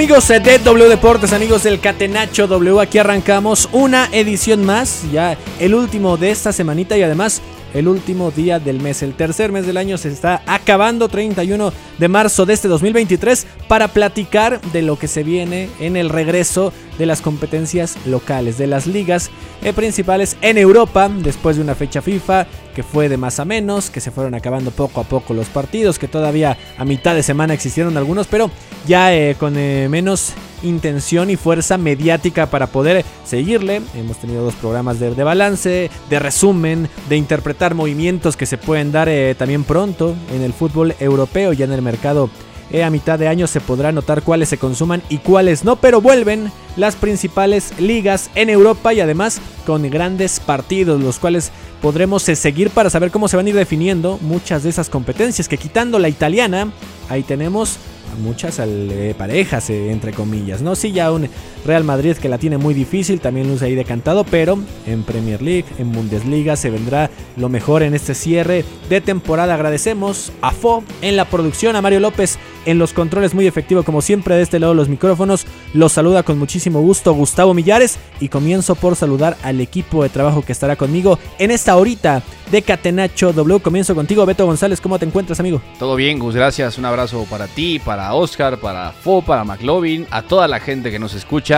[0.00, 5.74] Amigos de W Deportes, amigos del Catenacho W, aquí arrancamos una edición más, ya el
[5.74, 7.42] último de esta semanita y además
[7.74, 12.08] el último día del mes, el tercer mes del año se está acabando, 31 de
[12.08, 17.06] marzo de este 2023, para platicar de lo que se viene en el regreso de
[17.06, 19.30] las competencias locales, de las ligas
[19.62, 23.88] eh, principales en Europa, después de una fecha FIFA que fue de más a menos,
[23.88, 27.54] que se fueron acabando poco a poco los partidos, que todavía a mitad de semana
[27.54, 28.50] existieron algunos, pero
[28.86, 33.80] ya eh, con eh, menos intención y fuerza mediática para poder seguirle.
[33.94, 39.08] Hemos tenido dos programas de, balance, de resumen, de interpretar movimientos que se pueden dar
[39.38, 42.28] también pronto en el fútbol europeo, ya en el mercado.
[42.72, 46.00] Eh, a mitad de año se podrá notar cuáles se consuman y cuáles no, pero
[46.00, 51.50] vuelven las principales ligas en Europa y además con grandes partidos, los cuales
[51.82, 55.48] podremos eh, seguir para saber cómo se van a ir definiendo muchas de esas competencias,
[55.48, 56.72] que quitando la italiana,
[57.08, 57.78] ahí tenemos
[58.22, 60.74] muchas eh, parejas, entre comillas, ¿no?
[60.74, 61.28] Sí, ya un
[61.64, 65.66] Real Madrid que la tiene muy difícil, también luce ahí decantado, pero en Premier League,
[65.78, 69.54] en Bundesliga se vendrá lo mejor en este cierre de temporada.
[69.54, 74.02] Agradecemos a Fo en la producción, a Mario López en los controles, muy efectivo como
[74.02, 75.46] siempre de este lado los micrófonos.
[75.72, 80.42] Los saluda con muchísimo gusto Gustavo Millares y comienzo por saludar al equipo de trabajo
[80.42, 83.60] que estará conmigo en esta horita de Catenacho W.
[83.60, 85.62] Comienzo contigo, Beto González, ¿cómo te encuentras, amigo?
[85.78, 86.78] Todo bien, Gus, gracias.
[86.78, 90.98] Un abrazo para ti, para Oscar, para Fo, para McLovin, a toda la gente que
[90.98, 91.49] nos escucha.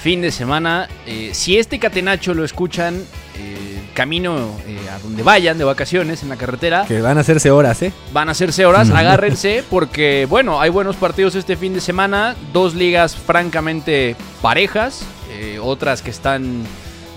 [0.00, 0.88] Fin de semana.
[1.06, 3.04] eh, si este catenacho lo escuchan
[3.38, 7.50] eh, camino eh, a donde vayan de vacaciones en la carretera, Que van a hacerse
[7.50, 7.92] horas, ¿eh?
[8.12, 12.36] van a hacerse horas, agárrense porque, bueno, hay buenos partidos este fin de semana.
[12.52, 15.04] Dos ligas francamente parejas,
[15.62, 16.62] otras que están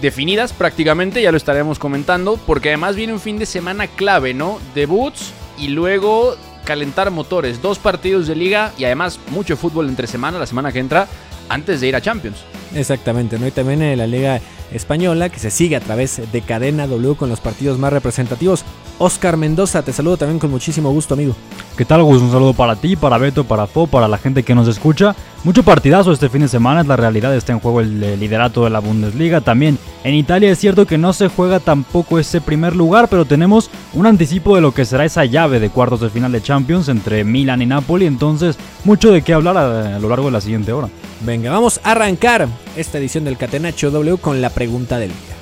[0.01, 4.59] definidas prácticamente, ya lo estaremos comentando, porque además viene un fin de semana clave, ¿no?
[4.75, 10.37] Debuts y luego calentar motores, dos partidos de liga y además mucho fútbol entre semana,
[10.37, 11.07] la semana que entra,
[11.49, 12.37] antes de ir a Champions.
[12.75, 13.47] Exactamente, ¿no?
[13.47, 14.41] Y también en la Liga
[14.71, 18.65] Española, que se sigue a través de Cadena W con los partidos más representativos.
[18.99, 21.35] Oscar Mendoza, te saludo también con muchísimo gusto, amigo.
[21.77, 22.21] ¿Qué tal, Gus?
[22.21, 25.15] Un saludo para ti, para Beto, para Fo, para la gente que nos escucha.
[25.43, 28.71] Mucho partidazo este fin de semana, es la realidad, está en juego el liderato de
[28.71, 29.41] la Bundesliga.
[29.41, 33.69] También en Italia es cierto que no se juega tampoco ese primer lugar, pero tenemos
[33.93, 37.23] un anticipo de lo que será esa llave de cuartos de final de Champions entre
[37.23, 38.07] Milan y Napoli.
[38.07, 40.89] Entonces, mucho de qué hablar a, a lo largo de la siguiente hora.
[41.21, 45.36] Venga, vamos a arrancar esta edición del Catenacho W con la pregunta del día.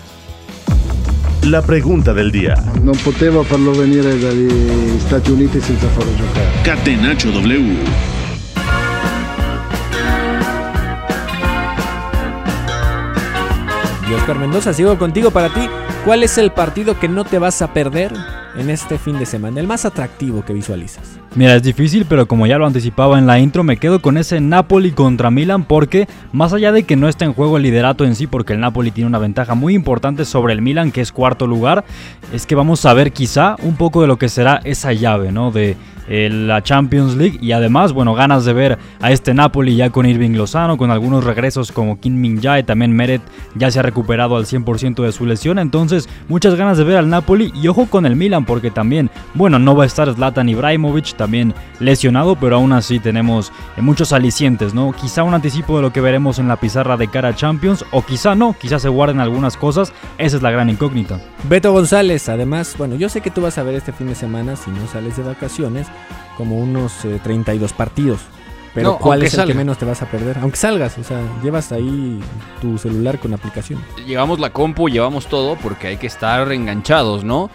[1.45, 2.55] La pregunta del día.
[2.81, 6.47] Non poteva farlo venire dagli Stati Uniti senza farlo giocare.
[6.63, 7.75] Catenacho W.
[14.15, 15.69] Oscar Mendoza, sigo contigo para ti.
[16.03, 18.11] ¿Cuál es el partido que no te vas a perder
[18.57, 19.59] en este fin de semana?
[19.59, 21.19] El más atractivo que visualizas.
[21.35, 24.39] Mira, es difícil, pero como ya lo anticipaba en la intro, me quedo con ese
[24.39, 28.15] Napoli contra Milan porque más allá de que no está en juego el liderato en
[28.15, 31.47] sí, porque el Napoli tiene una ventaja muy importante sobre el Milan, que es cuarto
[31.47, 31.83] lugar,
[32.33, 35.51] es que vamos a ver quizá un poco de lo que será esa llave, ¿no?
[35.51, 35.75] De,
[36.07, 40.31] la Champions League y además, bueno, ganas de ver a este Napoli ya con Irving
[40.31, 43.21] Lozano, con algunos regresos como Kim Min Jae, también Meret
[43.55, 47.09] ya se ha recuperado al 100% de su lesión, entonces muchas ganas de ver al
[47.09, 51.15] Napoli y ojo con el Milan porque también, bueno, no va a estar Zlatan Ibrahimovic
[51.15, 54.93] también lesionado, pero aún así tenemos eh, muchos alicientes, ¿no?
[54.93, 58.01] Quizá un anticipo de lo que veremos en la pizarra de cara a Champions o
[58.03, 61.19] quizá no, quizá se guarden algunas cosas, esa es la gran incógnita.
[61.49, 64.55] Beto González, además, bueno, yo sé que tú vas a ver este fin de semana,
[64.55, 65.87] si no sales de vacaciones,
[66.37, 68.19] como unos eh, 32 partidos.
[68.73, 69.53] Pero No, ¿cuál es el salga.
[69.53, 70.37] que menos te vas a perder?
[70.39, 72.19] Aunque salgas, o sea, llevas ahí
[72.61, 73.79] tu celular con aplicación.
[74.05, 77.49] Llevamos la compu, llevamos todo porque hay que estar enganchados, ¿no?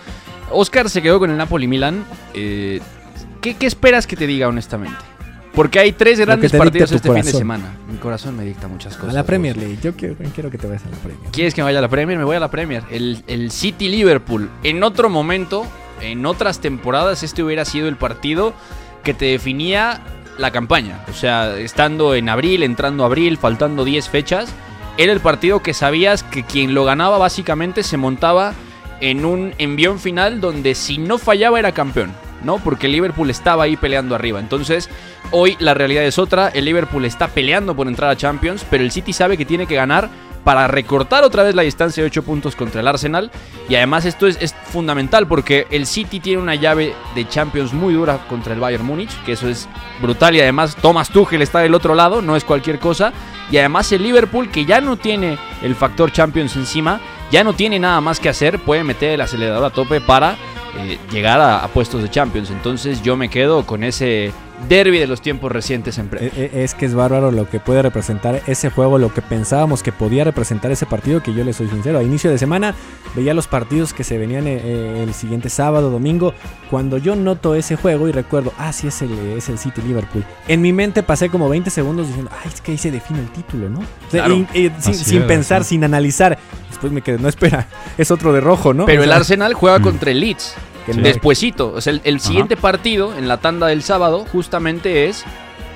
[0.50, 2.04] Oscar se quedó con el Napoli Milan.
[2.34, 2.80] eh,
[3.42, 4.96] ¿qué, qué esperas que te diga honestamente?
[5.52, 7.72] Porque hay tres grandes partidos este fin de semana.
[7.90, 9.10] Mi corazón me dicta muchas cosas.
[9.10, 9.56] a la Premier.
[9.56, 11.30] League, yo quiero, quiero que te vayas a la Premier.
[11.32, 12.16] ¿Quieres que me vaya a la Premier?
[12.16, 12.82] Me voy a la Premier.
[12.90, 14.48] El, el City Liverpool.
[14.62, 15.66] En otro momento,
[16.00, 18.54] en otras temporadas, este hubiera sido el partido
[19.02, 20.00] que te definía
[20.38, 21.04] la campaña.
[21.08, 24.52] O sea, estando en abril, entrando abril, faltando 10 fechas,
[24.96, 28.54] era el partido que sabías que quien lo ganaba básicamente se montaba
[29.00, 32.12] en un envión final donde si no fallaba era campeón.
[32.42, 32.58] ¿no?
[32.58, 34.40] Porque el Liverpool estaba ahí peleando arriba.
[34.40, 34.88] Entonces,
[35.30, 36.48] hoy la realidad es otra.
[36.48, 39.74] El Liverpool está peleando por entrar a Champions, pero el City sabe que tiene que
[39.74, 40.08] ganar
[40.44, 43.30] para recortar otra vez la distancia de 8 puntos contra el Arsenal.
[43.68, 48.18] Y además esto es, fundamental porque el City tiene una llave de Champions muy dura
[48.28, 49.68] contra el Bayern Múnich, que eso es
[50.00, 50.34] brutal.
[50.36, 53.12] Y además Thomas Tuchel está del otro lado, no es cualquier cosa.
[53.50, 57.00] Y además el Liverpool, que ya no tiene el factor Champions encima,
[57.30, 60.36] ya no tiene nada más que hacer, puede meter el acelerador a tope para
[60.78, 62.50] eh, llegar a, a puestos de Champions.
[62.50, 64.32] Entonces yo me quedo con ese
[64.68, 66.32] derby de los tiempos recientes en Premier.
[66.36, 69.82] E- e- Es que es bárbaro lo que puede representar ese juego, lo que pensábamos
[69.82, 71.98] que podía representar ese partido, que yo le soy sincero.
[71.98, 72.74] A inicio de semana
[73.14, 76.34] veía los partidos que se venían eh, eh, el siguiente sábado, domingo.
[76.70, 80.24] Cuando yo noto ese juego y recuerdo, ah, sí, es el, es el City Liverpool.
[80.48, 83.30] En mi mente pasé como 20 segundos diciendo, ay, es que ahí se define el
[83.30, 83.80] título, ¿no?
[83.80, 84.34] O sea, Claro.
[84.36, 85.70] y- y sin, Así sin es, pensar, sí.
[85.70, 86.38] sin analizar.
[86.80, 87.66] Después me quedé, no, espera,
[87.98, 88.86] es otro de rojo, ¿no?
[88.86, 89.82] Pero O el Arsenal juega Mm.
[89.82, 90.54] contra el Leeds.
[90.86, 91.00] que Sí.
[91.02, 95.24] Despuésito, o sea, el, el siguiente partido en la tanda del sábado justamente es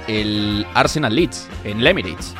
[0.08, 2.34] el Arsenal Leeds en el Emirates,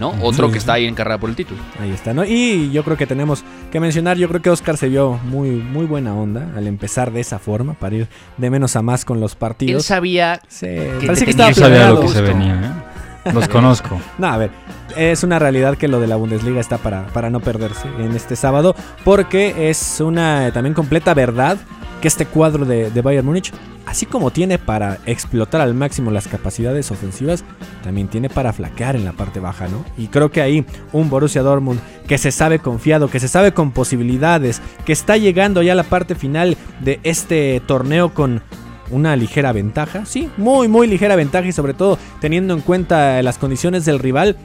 [0.00, 0.10] ¿no?
[0.20, 0.58] Otro Sí, que sí.
[0.58, 1.60] está ahí en carrera por el título.
[1.80, 2.24] Ahí está, ¿no?
[2.24, 5.86] Y yo creo que tenemos que mencionar, yo creo que Oscar se vio muy, muy
[5.86, 9.32] buena onda al empezar de esa forma, para ir de menos a más con los
[9.32, 9.86] Él partidos.
[9.86, 12.00] sabía Sí, te parece que estaba Yo sabía lo planeado.
[12.02, 12.89] que se venía, ¿eh?
[13.32, 14.00] Los conozco.
[14.18, 14.50] No, a ver,
[14.96, 18.36] es una realidad que lo de la Bundesliga está para, para no perderse en este
[18.36, 18.74] sábado,
[19.04, 21.58] porque es una también completa verdad
[22.00, 23.52] que este cuadro de, de Bayern Múnich,
[23.84, 27.44] así como tiene para explotar al máximo las capacidades ofensivas,
[27.82, 29.84] también tiene para flaquear en la parte baja, ¿no?
[29.98, 33.72] Y creo que ahí un Borussia Dortmund que se sabe confiado, que se sabe con
[33.72, 38.42] posibilidades, que está llegando ya a la parte final de este torneo con
[38.90, 43.38] una ligera ventaja, sí, muy muy ligera ventaja y sobre todo teniendo en cuenta las
[43.38, 44.36] condiciones del rival,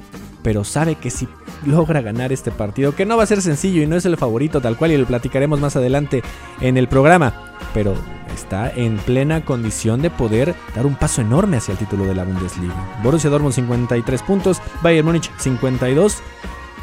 [0.43, 1.27] pero sabe que si
[1.65, 4.61] logra ganar este partido, que no va a ser sencillo y no es el favorito
[4.61, 6.21] tal cual y lo platicaremos más adelante
[6.61, 7.95] en el programa, pero
[8.33, 12.25] está en plena condición de poder dar un paso enorme hacia el título de la
[12.25, 12.75] Bundesliga.
[13.01, 16.21] Borussia Dortmund 53 puntos, Bayern Múnich 52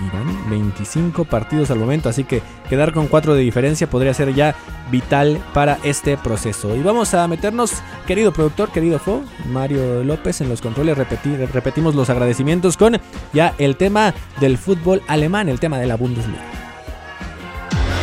[0.01, 4.33] y van 25 partidos al momento, así que quedar con 4 de diferencia podría ser
[4.33, 4.55] ya
[4.91, 6.75] vital para este proceso.
[6.75, 7.73] Y vamos a meternos,
[8.05, 12.99] querido productor, querido Fo, Mario López en los controles, repetir, repetimos los agradecimientos con
[13.33, 16.41] ya el tema del fútbol alemán, el tema de la Bundesliga.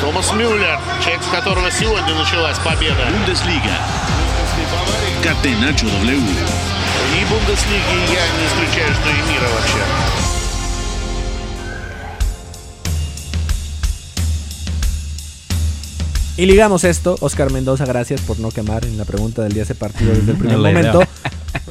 [0.01, 3.07] Томас Мюллер, человек, с которого сегодня началась победа.
[3.11, 3.73] Bundesliga.
[5.23, 6.21] Catenacho W.
[7.15, 10.28] И Бундеслиги я не исключаю, что и мира вообще.
[16.40, 19.76] Y ligamos esto, Oscar Mendoza, gracias por no quemar en la pregunta del día ese
[19.76, 20.94] partido desde el primer La idea.
[20.94, 21.12] momento.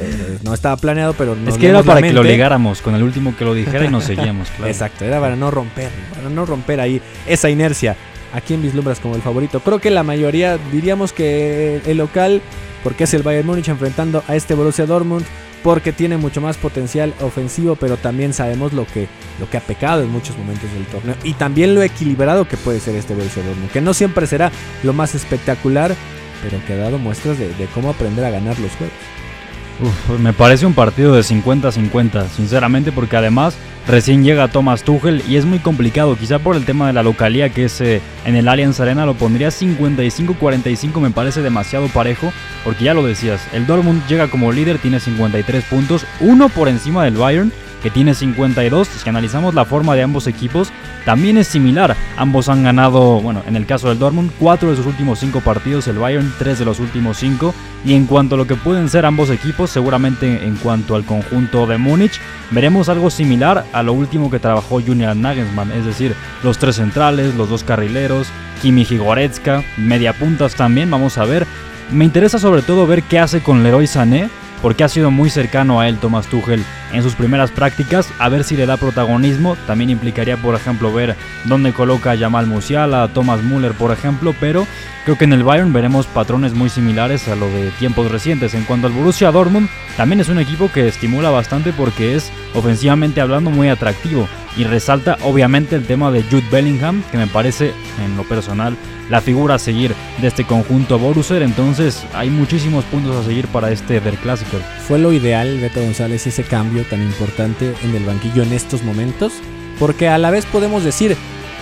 [0.01, 3.03] Eh, no estaba planeado, pero no es que era para que lo ligáramos con el
[3.03, 4.71] último que lo dijera y nos seguíamos, claro.
[4.71, 7.97] Exacto, era para no romper, para no romper ahí esa inercia.
[8.33, 9.61] ¿A quién vislumbras como el favorito?
[9.61, 12.43] Creo que la mayoría diríamos que el local,
[12.85, 15.25] porque es el Bayern Múnich enfrentando a este Borussia Dortmund,
[15.63, 19.09] porque tiene mucho más potencial ofensivo, pero también sabemos lo que,
[19.41, 21.17] lo que ha pecado en muchos momentos del torneo.
[21.25, 24.93] Y también lo equilibrado que puede ser este Borussia Dortmund, que no siempre será lo
[24.93, 25.95] más espectacular,
[26.43, 30.21] pero que ha dado muestras de, cómo aprender a ganar los juegos.
[30.21, 33.57] Me parece un partido de 50-50, sinceramente, porque además
[33.89, 37.49] recién llega Thomas Tuchel y es muy complicado, quizá por el tema de la localía
[37.49, 42.33] que es eh, en el Allianz Arena, lo pondría 55-45, me parece demasiado parejo,
[42.65, 47.05] porque ya lo decías, el Dortmund llega como líder, tiene 53 puntos, uno por encima
[47.05, 47.51] del Bayern,
[47.83, 48.89] que tiene 52.
[48.89, 50.71] Si analizamos la forma de ambos equipos,
[51.05, 51.97] también es similar.
[52.17, 55.89] Ambos han ganado, bueno, en el caso del Dortmund, 4 de sus últimos 5 partidos,
[55.89, 57.55] el Bayern 3 de los últimos 5.
[57.85, 61.67] Y en cuanto a lo que pueden ser ambos equipos, seguramente en cuanto al conjunto
[61.67, 62.21] de Múnich,
[62.51, 67.35] veremos algo similar a lo último que trabajó Julian Nagelsmann, es decir, los tres centrales,
[67.37, 68.29] los dos carrileros,
[68.61, 71.47] Kimmich y Goretzka, media puntas también, vamos a ver.
[71.91, 74.29] Me interesa sobre todo ver qué hace con Leroy Sané,
[74.63, 78.45] porque ha sido muy cercano a él Thomas Tuchel en sus primeras prácticas, a ver
[78.45, 79.57] si le da protagonismo.
[79.67, 84.35] También implicaría, por ejemplo, ver dónde coloca a Jamal Musiala, a Thomas Müller, por ejemplo,
[84.41, 84.67] pero
[85.05, 88.55] creo que en el Bayern veremos patrones muy similares a lo de tiempos recientes.
[88.55, 93.21] En cuanto al Borussia Dortmund, también es un equipo que estimula bastante porque es ofensivamente
[93.21, 97.73] hablando muy atractivo y resalta obviamente el tema de Jude Bellingham, que me parece
[98.05, 98.77] en lo personal
[99.09, 103.71] la figura a seguir de este conjunto Borussia, entonces hay muchísimos puntos a seguir para
[103.71, 104.59] este Der Clásico.
[104.87, 109.33] Fue lo ideal, Beto González, ese cambio tan importante en el banquillo en estos momentos,
[109.79, 111.17] porque a la vez podemos decir,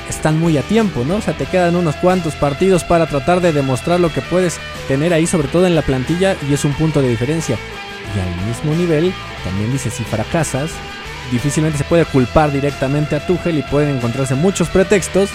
[0.08, 1.16] están muy a tiempo, ¿no?
[1.16, 5.12] O sea, te quedan unos cuantos partidos para tratar de demostrar lo que puedes tener
[5.12, 7.58] ahí, sobre todo en la plantilla, y es un punto de diferencia.
[8.14, 9.12] Y al mismo nivel,
[9.44, 10.70] también dice, si fracasas,
[11.30, 15.30] difícilmente se puede culpar directamente a Tuchel y pueden encontrarse muchos pretextos.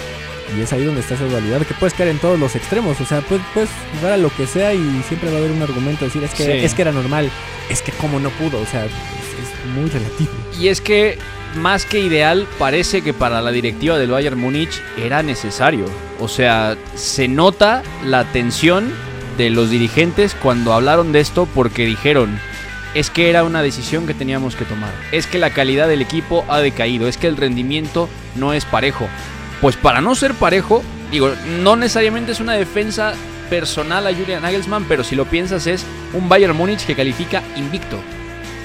[0.57, 2.99] Y es ahí donde está esa dualidad que puedes caer en todos los extremos.
[2.99, 5.61] O sea, puedes, puedes jugar a lo que sea y siempre va a haber un
[5.61, 6.03] argumento.
[6.03, 6.51] Decir, es que, Sí.
[6.51, 7.29] es que era normal,
[7.69, 8.59] es que como no pudo.
[8.59, 10.29] O sea, es, es muy relativo.
[10.59, 11.17] Y es que
[11.55, 15.85] más que ideal, parece que para la directiva del Bayern Múnich era necesario.
[16.19, 18.91] O sea, se nota la tensión
[19.37, 22.37] de los dirigentes cuando hablaron de esto porque dijeron,
[22.93, 24.91] es que era una decisión que teníamos que tomar.
[25.11, 29.07] Es que la calidad del equipo ha decaído, es que el rendimiento no es parejo.
[29.61, 31.31] Pues para no ser parejo, digo,
[31.61, 33.13] no necesariamente es una defensa
[33.49, 37.99] personal a Julian Nagelsmann, pero si lo piensas es un Bayern Múnich que califica invicto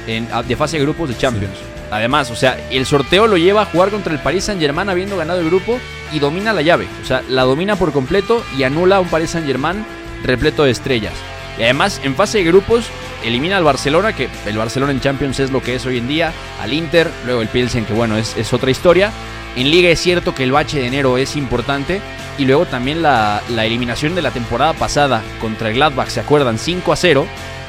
[0.07, 1.57] en, de fase de grupos de Champions.
[1.91, 5.17] Además, o sea, el sorteo lo lleva a jugar contra el Paris Saint Germain habiendo
[5.17, 5.79] ganado el grupo
[6.13, 6.87] y domina la llave.
[7.03, 9.85] O sea, la domina por completo y anula a un Paris Saint Germain
[10.25, 11.15] repleto de estrellas.
[11.59, 12.87] Y además, en fase de grupos,
[13.27, 16.33] elimina al Barcelona, que el Barcelona en Champions es lo que es hoy en día,
[16.61, 19.13] al Inter, luego el Pilsen, que bueno, es, es otra historia.
[19.57, 22.01] En Liga es cierto que el bache de enero es importante.
[22.39, 26.59] Y luego también la, eliminación de la temporada pasada contra el Gladbach, ¿se acuerdan?
[26.59, 27.27] 5 a 0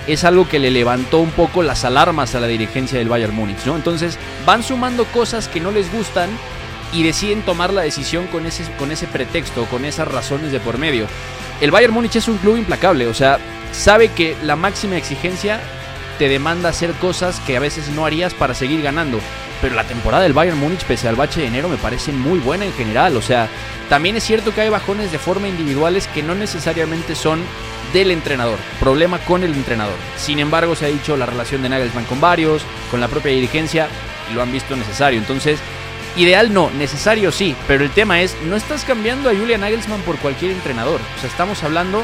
[0.07, 3.65] es algo que le levantó un poco las alarmas a la dirigencia del Bayern Múnich,
[3.65, 3.75] ¿no?
[3.75, 6.29] Entonces van sumando cosas que no les gustan
[6.93, 10.77] y deciden tomar la decisión con ese, con ese pretexto, con esas razones de por
[10.77, 11.07] medio.
[11.59, 13.37] El Bayern Múnich es un club implacable, o sea,
[13.71, 15.59] sabe que la máxima exigencia
[16.17, 19.19] te demanda hacer cosas que a veces no harías para seguir ganando.
[19.61, 22.65] Pero la temporada del Bayern Múnich, pese al bache de enero, me parece muy buena
[22.65, 23.17] en general.
[23.17, 23.47] O sea,
[23.89, 27.41] también es cierto que hay bajones de forma individuales que no necesariamente son
[27.93, 29.95] del entrenador, problema con el entrenador.
[30.17, 33.87] Sin embargo, se ha dicho la relación de Nagelsmann con varios, con la propia dirigencia,
[34.29, 35.19] y lo han visto necesario.
[35.19, 35.59] Entonces,
[36.17, 40.17] ideal no, necesario sí, pero el tema es, no estás cambiando a Julian Nagelsmann por
[40.17, 40.99] cualquier entrenador.
[41.17, 42.03] O sea, estamos hablando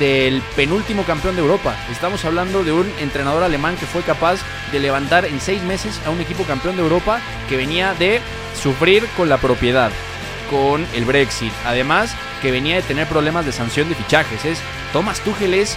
[0.00, 1.76] del penúltimo campeón de Europa.
[1.92, 4.40] Estamos hablando de un entrenador alemán que fue capaz
[4.72, 8.20] de levantar en seis meses a un equipo campeón de Europa que venía de
[8.60, 9.92] sufrir con la propiedad,
[10.50, 11.52] con el Brexit.
[11.64, 14.44] Además, que venía de tener problemas de sanción de fichajes.
[14.44, 14.60] Es
[14.92, 15.76] Thomas Tuchel es,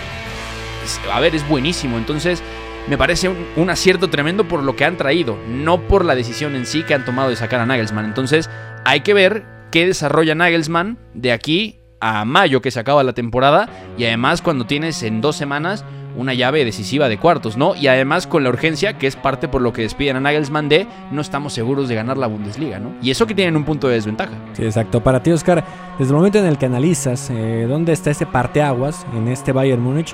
[1.12, 1.98] a ver, es buenísimo.
[1.98, 2.42] Entonces,
[2.88, 6.56] me parece un, un acierto tremendo por lo que han traído, no por la decisión
[6.56, 8.06] en sí que han tomado de sacar a Nagelsmann.
[8.06, 8.50] Entonces,
[8.86, 13.70] hay que ver qué desarrolla Nagelsmann de aquí a mayo que se acaba la temporada
[13.98, 17.76] y además cuando tienes en dos semanas una llave decisiva de cuartos, ¿no?
[17.76, 20.86] Y además con la urgencia, que es parte por lo que despiden a Nagelsmann de
[21.12, 22.92] no estamos seguros de ganar la Bundesliga, ¿no?
[23.02, 24.34] Y eso que tienen un punto de desventaja.
[24.54, 25.02] Sí, exacto.
[25.02, 25.64] Para ti, Oscar,
[25.98, 29.82] desde el momento en el que analizas eh, dónde está ese parteaguas en este Bayern
[29.82, 30.14] Múnich,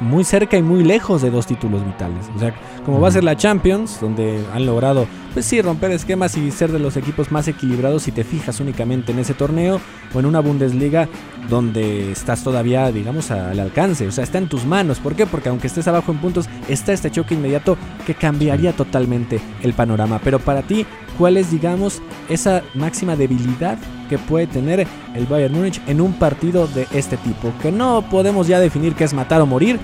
[0.00, 2.26] muy cerca y muy lejos de dos títulos vitales.
[2.34, 6.36] O sea, como va a ser la Champions, donde han logrado, pues sí, romper esquemas
[6.36, 9.80] y ser de los equipos más equilibrados si te fijas únicamente en ese torneo,
[10.12, 11.08] o en una Bundesliga
[11.48, 14.06] donde estás todavía, digamos, al alcance.
[14.06, 14.98] O sea, está en tus manos.
[14.98, 15.26] ¿Por qué?
[15.26, 20.20] Porque aunque estés abajo en puntos, está este choque inmediato que cambiaría totalmente el panorama.
[20.22, 20.86] Pero para ti,
[21.18, 23.78] ¿cuál es, digamos, esa máxima debilidad
[24.08, 27.52] que puede tener el Bayern Múnich en un partido de este tipo?
[27.62, 29.78] Que no podemos ya definir que es matar o morir,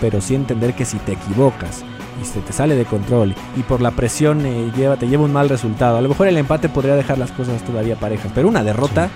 [0.00, 1.84] pero sí entender que si te equivocas
[2.20, 5.32] y se te sale de control y por la presión eh, lleva, te lleva un
[5.32, 8.62] mal resultado, a lo mejor el empate podría dejar las cosas todavía parejas, pero una
[8.62, 9.08] derrota,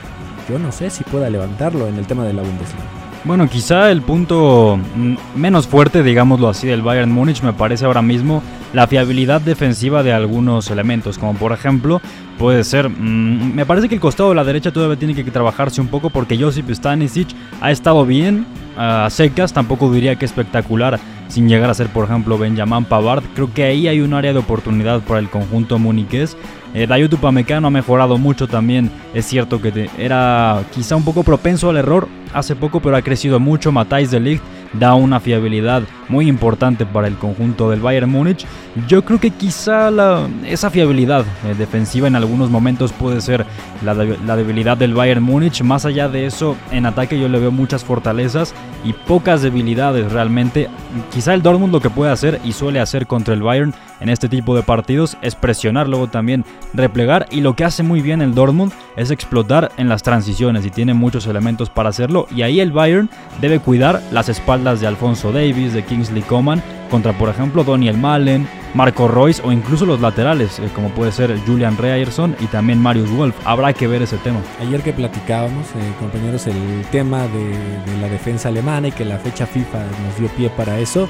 [0.49, 3.08] yo no sé si pueda levantarlo en el tema de la Bundesliga.
[3.25, 8.01] Bueno, quizá el punto mm, menos fuerte, digámoslo así, del Bayern Múnich me parece ahora
[8.01, 12.01] mismo la fiabilidad defensiva de algunos elementos, como por ejemplo
[12.39, 15.81] puede ser, mm, me parece que el costado de la derecha todavía tiene que trabajarse
[15.81, 17.29] un poco porque Josip Stanisic
[17.61, 18.47] ha estado bien
[18.77, 23.23] a secas, tampoco diría que espectacular sin llegar a ser, por ejemplo, Benjamin Pavard.
[23.35, 26.37] Creo que ahí hay un área de oportunidad para el conjunto muniqués.
[26.75, 28.91] Eh, Dayot Upamecano ha mejorado mucho también.
[29.15, 33.41] Es cierto que era quizá un poco propenso al error hace poco, pero ha crecido
[33.41, 33.73] mucho.
[33.73, 34.43] Matthijs de Ligt
[34.75, 38.47] da una fiabilidad muy importante para el conjunto del Bayern Múnich.
[38.87, 43.45] Yo creo que quizá la- esa fiabilidad eh, defensiva en algunos momentos puede ser
[43.85, 45.63] la, la debilidad del Bayern Múnich.
[45.63, 50.69] Más allá de eso, en ataque yo le veo muchas fortalezas y pocas debilidades realmente.
[51.13, 54.29] Quizá el Dortmund lo que puede hacer y suele hacer contra el Bayern en este
[54.29, 58.35] tipo de partidos es presionar, luego también replegar y lo que hace muy bien el
[58.35, 62.71] Dortmund es explotar en las transiciones y tiene muchos elementos para hacerlo y ahí el
[62.73, 63.11] Bayern
[63.41, 68.47] debe cuidar las espaldas de Alfonso Davis, de Kingsley Coman contra por ejemplo Daniel Malen,
[68.75, 73.11] Marco Royce o incluso los laterales eh, como puede ser Julian Reierson y también Marius
[73.11, 73.35] Wolf.
[73.45, 74.41] Habrá que ver ese tema.
[74.61, 76.57] Ayer que platicábamos, eh, compañeros, el
[76.93, 80.79] tema de, de la defensa alemana y que la fecha FIFA nos dio pie para
[80.79, 81.09] eso,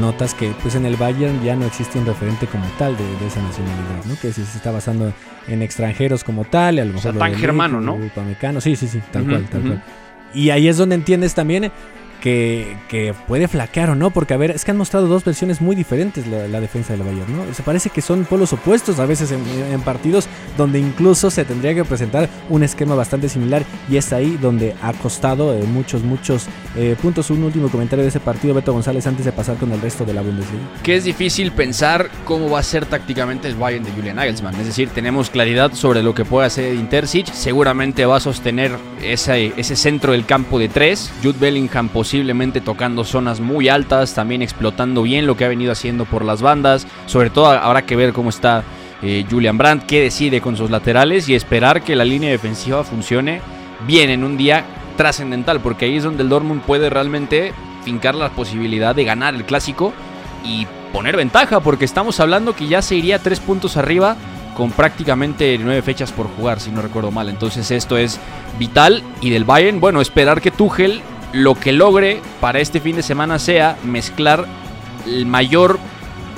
[0.00, 3.26] notas que pues en el Bayern ya no existe un referente como tal de, de
[3.26, 4.14] esa nacionalidad, ¿no?
[4.20, 5.12] Que si se está basando
[5.46, 7.94] en extranjeros como tal, y a lo mejor sea, lo tan de germano, ¿no?
[7.94, 9.68] Upamecano, sí, sí, sí, tal Ujú, cual, tal ujú.
[9.68, 9.82] cual.
[10.32, 11.70] Y ahí es donde entiendes también
[12.24, 15.76] que, puede flaquear o no, porque a ver, es que han mostrado dos versiones muy
[15.76, 17.54] diferentes la, la defensa del Bayern, ¿no?
[17.54, 20.26] Se parece que son polos opuestos a veces en, partidos
[20.56, 24.92] donde incluso se tendría que presentar un esquema bastante similar y es ahí donde ha
[24.94, 27.28] costado eh, muchos, muchos eh, puntos.
[27.30, 30.14] Un último comentario de ese partido, Beto González, antes de pasar con el resto de
[30.14, 30.64] la Bundesliga.
[30.82, 34.54] que es difícil pensar cómo va a ser tácticamente el Bayern de Julian Nagelsmann.
[34.54, 37.26] Es decir, tenemos claridad sobre lo que puede hacer Intercic.
[37.32, 41.12] Seguramente va a sostener ese, ese centro del campo de tres.
[41.22, 46.04] Jude Bellingham posiblemente tocando zonas muy altas, también explotando bien lo que ha venido haciendo
[46.04, 46.86] por las bandas.
[47.06, 48.62] Sobre todo habrá que ver cómo está
[49.02, 53.40] eh, Julian Brandt, qué decide con sus laterales y esperar que la línea defensiva funcione
[53.84, 54.64] bien en un día
[54.96, 57.52] trascendental, porque ahí es donde el Dortmund puede realmente
[57.84, 59.92] fincar la posibilidad de ganar el clásico
[60.44, 64.16] y poner ventaja, porque estamos hablando que ya se iría tres puntos arriba
[64.56, 67.28] con prácticamente nueve fechas por jugar, si no recuerdo mal.
[67.28, 68.20] Entonces esto es
[68.56, 71.02] vital y del Bayern, bueno, esperar que Tuchel
[71.34, 74.46] lo que logre para este fin de semana sea mezclar
[75.04, 75.78] el mayor,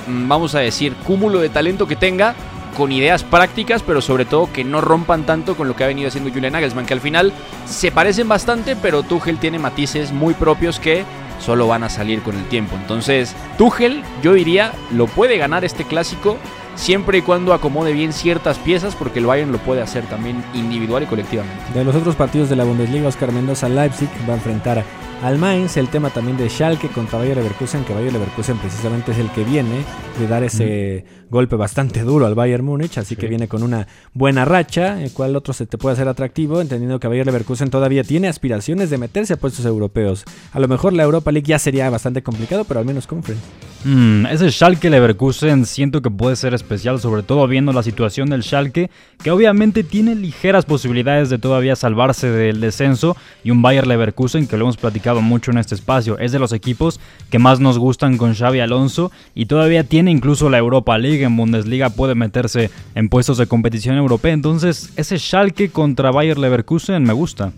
[0.06, 2.34] mm, vamos a decir, cúmulo de talento que tenga
[2.76, 6.08] con ideas prácticas, pero sobre todo que no rompan tanto con lo que ha venido
[6.08, 7.32] haciendo Julian Nagelsmann, que al final
[7.66, 11.04] se parecen bastante, pero Tuchel tiene matices muy propios que
[11.40, 12.76] solo van a salir con el tiempo.
[12.76, 16.38] Entonces, Tuchel, yo diría, lo puede ganar este clásico
[16.76, 21.02] siempre y cuando acomode bien ciertas piezas, porque el Bayern lo puede hacer también individual
[21.02, 21.72] y colectivamente.
[21.74, 24.84] De los otros partidos de la Bundesliga, Oscar Mendoza Leipzig va a enfrentar
[25.22, 29.18] al Mainz, el tema también de Schalke contra Bayer Leverkusen, que Bayer Leverkusen precisamente es
[29.18, 29.82] el que viene
[30.20, 34.44] de dar ese golpe bastante duro al Bayern Múnich, así que viene con una buena
[34.44, 38.28] racha, el cual otro se te puede hacer atractivo, entendiendo que Bayer Leverkusen todavía tiene
[38.28, 40.24] aspiraciones de meterse a puestos europeos.
[40.52, 43.42] A lo mejor la Europa League ya sería bastante complicado, pero al menos Conference.
[43.88, 48.42] Mm, ese Schalke Leverkusen siento que puede ser especial, sobre todo viendo la situación del
[48.42, 48.90] Schalke,
[49.22, 54.56] que obviamente tiene ligeras posibilidades de todavía salvarse del descenso, y un Bayer Leverkusen que
[54.56, 56.98] lo hemos platicado mucho en este espacio, es de los equipos
[57.30, 61.36] que más nos gustan con Xavi Alonso y todavía tiene incluso la Europa League en
[61.36, 67.12] Bundesliga, puede meterse en puestos de competición europea, entonces ese Schalke contra Bayer Leverkusen me
[67.12, 67.52] gusta.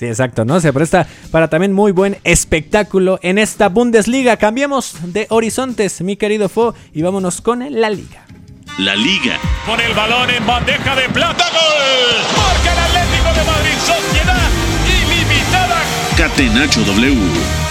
[0.00, 0.58] Sí, exacto, ¿no?
[0.62, 4.38] Se presta para también muy buen espectáculo en esta Bundesliga.
[4.38, 8.24] Cambiemos de horizontes, mi querido Fo, y vámonos con la liga.
[8.78, 9.38] La Liga.
[9.66, 11.44] Con el balón en bandeja de plata.
[11.50, 12.34] ¡Gol!
[12.34, 13.76] Marca el Atlético de Madrid.
[13.78, 14.48] Sociedad
[14.88, 15.82] ilimitada.
[16.16, 17.69] Catenacho W.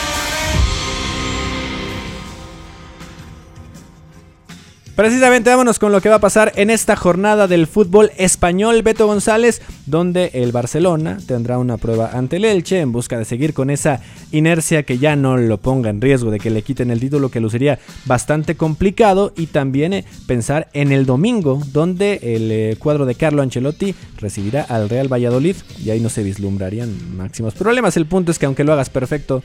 [5.00, 9.08] Precisamente vámonos con lo que va a pasar en esta jornada del fútbol español Beto
[9.08, 13.70] González, donde el Barcelona tendrá una prueba ante el Elche en busca de seguir con
[13.70, 14.02] esa
[14.34, 17.40] inercia que ya no lo ponga en riesgo de que le quiten el título, que
[17.40, 23.16] luciría bastante complicado, y también eh, pensar en el domingo, donde el eh, cuadro de
[23.16, 27.96] Carlo Ancelotti recibirá al Real Valladolid, y ahí no se vislumbrarían máximos problemas.
[27.96, 29.44] El punto es que aunque lo hagas perfecto,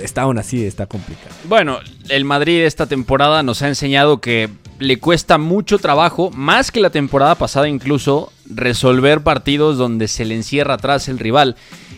[0.00, 1.34] está aún así, está complicado.
[1.48, 4.48] Bueno, el Madrid esta temporada nos ha enseñado que
[4.82, 10.34] le cuesta mucho trabajo, más que la temporada pasada incluso, resolver partidos donde se le
[10.34, 11.56] encierra atrás el rival.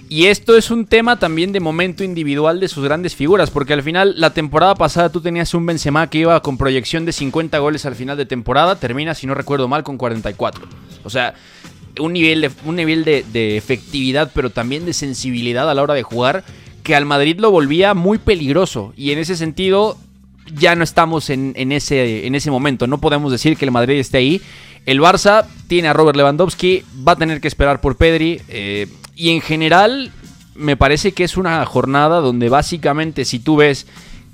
[0.09, 3.83] Y esto es un tema también de momento individual de sus grandes figuras, porque al
[3.83, 7.87] final la temporada pasada tú tenías un Benzema que iba con proyección de 50 goles
[7.87, 10.67] al final de temporada, termina, si no recuerdo mal, con 44.
[11.05, 11.35] O sea,
[11.99, 15.95] un nivel de, un nivel de, de efectividad, pero también de sensibilidad a la hora
[15.95, 16.45] de jugar,
[16.83, 18.93] que al Madrid lo volvía muy peligroso.
[18.97, 19.97] Y en ese sentido,
[20.47, 22.87] ya no estamos en, ese, en ese momento.
[22.87, 24.43] No podemos decir que el Madrid esté ahí.
[24.87, 28.41] El Barça tiene a Robert Lewandowski, va a tener que esperar por Pedri.
[28.49, 30.13] eh, y en general,
[30.55, 33.87] me parece que es una jornada donde básicamente, si tú ves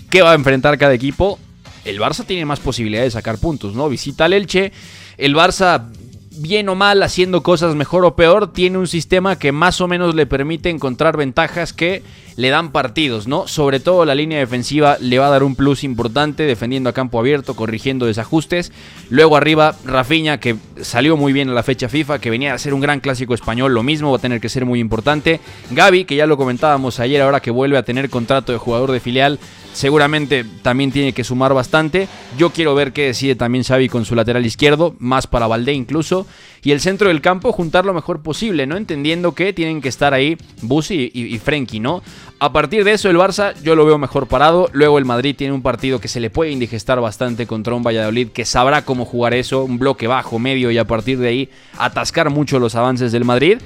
[0.09, 1.39] qué va a enfrentar cada equipo,
[1.85, 3.89] el Barça tiene más posibilidades de sacar puntos, ¿no?
[3.89, 4.73] Visita al Elche,
[5.17, 5.91] el Barça
[6.31, 10.15] bien o mal, haciendo cosas mejor o peor, tiene un sistema que más o menos
[10.15, 12.03] le permite encontrar ventajas que
[12.37, 13.49] le dan partidos, ¿no?
[13.49, 17.19] Sobre todo la línea defensiva le va a dar un plus importante, defendiendo a campo
[17.19, 18.73] abierto, corrigiendo desajustes.
[19.11, 22.75] Luego arriba, Rafinha, que salió muy bien a la fecha FIFA, que venía a ser
[22.75, 25.41] un gran clásico español, lo mismo va a tener que ser muy importante.
[25.71, 29.01] Gaby, que ya lo comentábamos ayer, ahora que vuelve a tener contrato de jugador de
[29.01, 29.39] filial,
[29.73, 32.09] seguramente también tiene que sumar bastante.
[32.39, 36.27] Yo quiero ver qué decide también Xavi con su lateral izquierdo, más para Valdé incluso.
[36.63, 38.77] Y el centro del campo, juntar lo mejor posible, ¿no?
[38.77, 42.03] Entendiendo que tienen que estar ahí Busi y, y Frenkie, ¿no?
[42.39, 44.69] A partir de eso, el Barça yo lo veo mejor parado.
[44.73, 48.29] Luego el Madrid tiene un partido que se le puede indigestar bastante contra un Valladolid
[48.29, 52.31] que sabrá cómo jugar eso, un bloque bajo, medio y a partir de ahí atascar
[52.31, 53.59] mucho los avances del Madrid.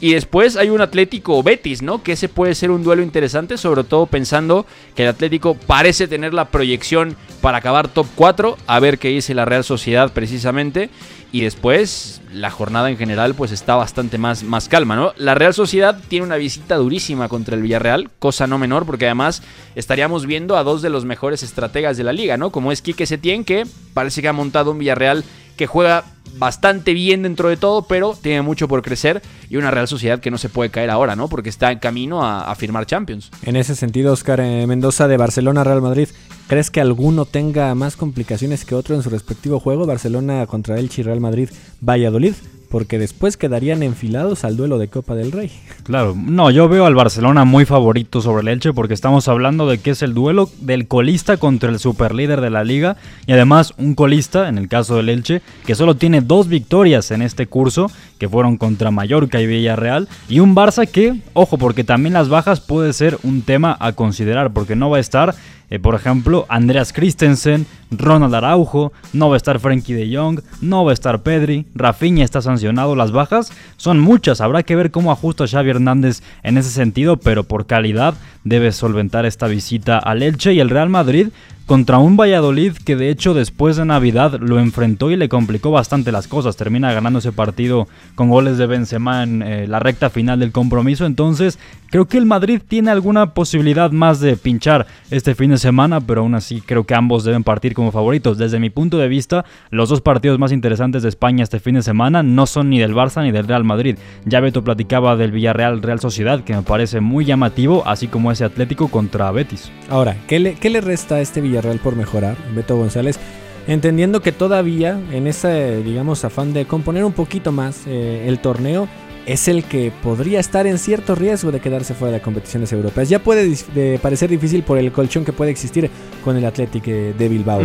[0.00, 2.02] Y después hay un Atlético Betis, ¿no?
[2.02, 6.34] Que ese puede ser un duelo interesante, sobre todo pensando que el Atlético parece tener
[6.34, 10.90] la proyección para acabar top 4, a ver qué dice la Real Sociedad precisamente.
[11.30, 15.12] Y después la jornada en general pues está bastante más, más calma, ¿no?
[15.18, 19.42] La Real Sociedad tiene una visita durísima contra el Villarreal, cosa no menor porque además
[19.74, 22.50] estaríamos viendo a dos de los mejores estrategas de la liga, ¿no?
[22.50, 25.22] Como es Quique Setién que parece que ha montado un Villarreal
[25.58, 26.04] que juega
[26.38, 30.30] bastante bien dentro de todo, pero tiene mucho por crecer y una Real Sociedad que
[30.30, 31.28] no se puede caer ahora, ¿no?
[31.28, 33.30] Porque está en camino a, firmar Champions.
[33.42, 36.08] En ese sentido, Oscar eh, Mendoza de Barcelona Real Madrid,
[36.46, 39.86] ¿crees que alguno tenga más complicaciones que otro en su respectivo juego?
[39.86, 42.34] Barcelona contra Elche y Real Madrid Valladolid
[42.68, 45.50] porque después quedarían enfilados al duelo de Copa del Rey.
[45.84, 49.78] Claro, no, yo veo al Barcelona muy favorito sobre el Elche porque estamos hablando de
[49.78, 53.94] que es el duelo del colista contra el superlíder de la liga y además un
[53.94, 58.28] colista, en el caso del Elche, que solo tiene dos victorias en este curso, que
[58.28, 62.92] fueron contra Mallorca y Villarreal, y un Barça que, ojo, porque también las bajas puede
[62.92, 65.34] ser un tema a considerar, porque no va a estar
[65.70, 70.84] eh, por ejemplo, Andreas Christensen, Ronald Araujo, no va a estar Frankie de Jong, no
[70.84, 75.12] va a estar Pedri, Rafinha está sancionado, las bajas son muchas, habrá que ver cómo
[75.12, 80.54] ajusta Xavi Hernández en ese sentido, pero por calidad debe solventar esta visita al Elche
[80.54, 81.28] y el Real Madrid
[81.68, 86.12] contra un Valladolid que de hecho después de Navidad lo enfrentó y le complicó bastante
[86.12, 86.56] las cosas.
[86.56, 91.04] Termina ganando ese partido con goles de Benzema en eh, la recta final del compromiso.
[91.04, 91.58] Entonces
[91.90, 96.22] creo que el Madrid tiene alguna posibilidad más de pinchar este fin de semana, pero
[96.22, 98.38] aún así creo que ambos deben partir como favoritos.
[98.38, 101.82] Desde mi punto de vista, los dos partidos más interesantes de España este fin de
[101.82, 103.98] semana no son ni del Barça ni del Real Madrid.
[104.24, 108.44] Ya Beto platicaba del Villarreal Real Sociedad, que me parece muy llamativo, así como ese
[108.44, 109.70] Atlético contra Betis.
[109.90, 111.57] Ahora, ¿qué le, qué le resta a este Villarreal?
[111.60, 113.18] Real por mejorar, Beto González,
[113.66, 118.88] entendiendo que todavía en ese, digamos, afán de componer un poquito más eh, el torneo,
[119.28, 123.10] es el que podría estar en cierto riesgo de quedarse fuera de competiciones europeas.
[123.10, 125.90] Ya puede de parecer difícil por el colchón que puede existir
[126.24, 127.60] con el Athletic de Bilbao.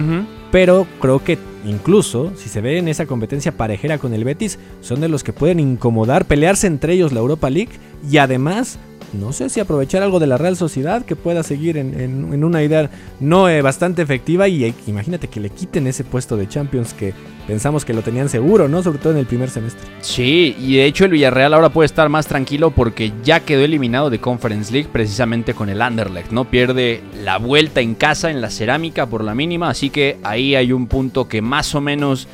[0.51, 4.99] Pero creo que incluso si se ve en esa competencia parejera con el Betis, son
[4.99, 7.71] de los que pueden incomodar, pelearse entre ellos la Europa League
[8.12, 8.77] y además
[9.13, 12.89] no sé si aprovechar algo de la Real Sociedad que pueda seguir en, una idea
[13.19, 17.13] no eh, bastante efectiva y eh, imagínate que le quiten ese puesto de Champions que
[17.47, 18.82] pensamos que lo tenían seguro, ¿no?
[18.84, 19.88] Sobre todo en el primer semestre.
[20.02, 24.10] Sí, y de hecho el Villarreal ahora puede estar más tranquilo porque ya quedó eliminado
[24.10, 26.45] de Conference League precisamente con el Anderlecht, ¿no?
[26.45, 30.71] Pierde la vuelta en casa en la cerámica por la mínima, así que ahí hay
[30.71, 32.28] un punto que más o menos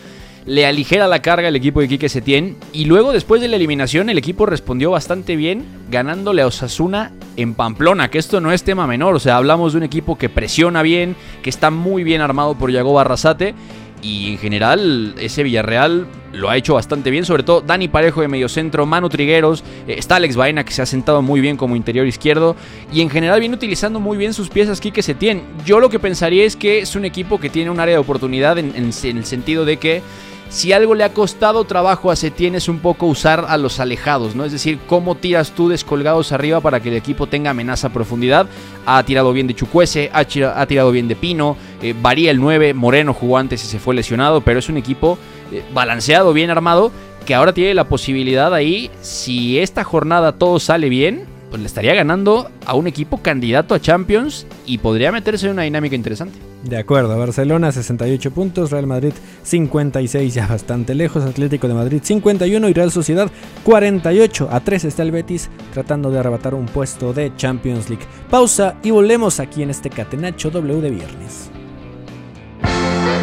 [0.49, 2.57] le aligera la carga el equipo de Quique Setién.
[2.73, 7.53] Y luego, después de la eliminación, el equipo respondió bastante bien, ganándole a Osasuna en
[7.53, 9.13] Pamplona, que esto no es tema menor.
[9.13, 12.71] O sea, hablamos de un equipo que presiona bien, que está muy bien armado por
[12.71, 13.53] Yago Barrasate.
[14.01, 18.27] Y en general, ese Villarreal lo ha hecho bastante bien, sobre todo Dani Parejo de
[18.27, 22.07] mediocentro, Manu Trigueros, eh, está Alex Baena que se ha sentado muy bien como interior
[22.07, 22.55] izquierdo
[22.93, 25.41] y en general viene utilizando muy bien sus piezas Quique Setién.
[25.65, 28.57] Yo lo que pensaría es que es un equipo que tiene un área de oportunidad
[28.57, 30.01] en el sentido de que
[30.49, 34.35] si algo le ha costado trabajo a Setién es un poco usar a los alejados,
[34.35, 34.45] ¿no?
[34.45, 38.47] Es decir, cómo tiras tú descolgados arriba para que el equipo tenga amenaza a profundidad.
[38.85, 43.13] Ha tirado bien de Chucuese, ha, tirado bien de Pino, eh, varía el 9, Moreno
[43.13, 45.19] jugó antes y se fue lesionado, pero es un equipo
[45.51, 46.91] eh, balanceado, bien armado,
[47.25, 51.93] que ahora tiene la posibilidad ahí, si esta jornada todo sale bien, pues le estaría
[51.93, 56.48] ganando a un equipo candidato a Champions y podría meterse en una dinámica interesante.
[56.63, 62.67] De acuerdo, Barcelona 68 puntos, Real Madrid 56 ya bastante lejos, Atlético de Madrid 51
[62.67, 63.31] y Real Sociedad
[63.63, 64.49] 48.
[64.51, 68.05] A 3 está el Betis tratando de arrebatar un puesto de Champions League.
[68.29, 71.49] Pausa y volvemos aquí en este Catenacho W de viernes.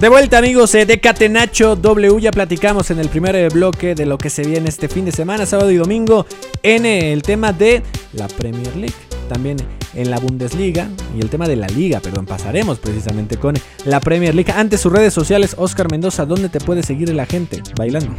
[0.00, 4.06] De vuelta amigos eh, de Catenacho W, ya platicamos en el primer eh, bloque de
[4.06, 6.24] lo que se viene este fin de semana, sábado y domingo,
[6.62, 7.82] en eh, el tema de
[8.14, 8.94] la Premier League,
[9.30, 9.58] también
[9.94, 14.34] en la Bundesliga y el tema de la liga, perdón, pasaremos precisamente con la Premier
[14.34, 14.52] League.
[14.52, 17.62] Antes sus redes sociales, Oscar Mendoza, ¿dónde te puede seguir la gente?
[17.76, 18.12] Bailando.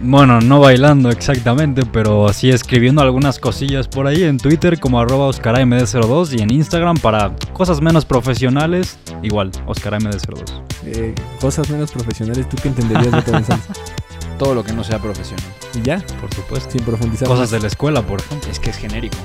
[0.00, 5.28] Bueno, no bailando exactamente, pero sí escribiendo algunas cosillas por ahí en Twitter como arroba
[5.28, 10.62] OscarAMD02 y en Instagram para cosas menos profesionales, igual, OscarAMD02.
[10.86, 13.58] Eh, cosas menos profesionales, ¿tú qué entenderías de todo eso?
[14.38, 15.46] Todo lo que no sea profesional.
[15.74, 16.02] ¿Y ya?
[16.20, 16.68] Por supuesto.
[16.68, 18.50] Sin profundizar Cosas más, de la escuela, por ejemplo.
[18.50, 19.16] Es que es genérico,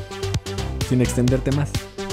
[0.90, 1.70] sin extenderte más.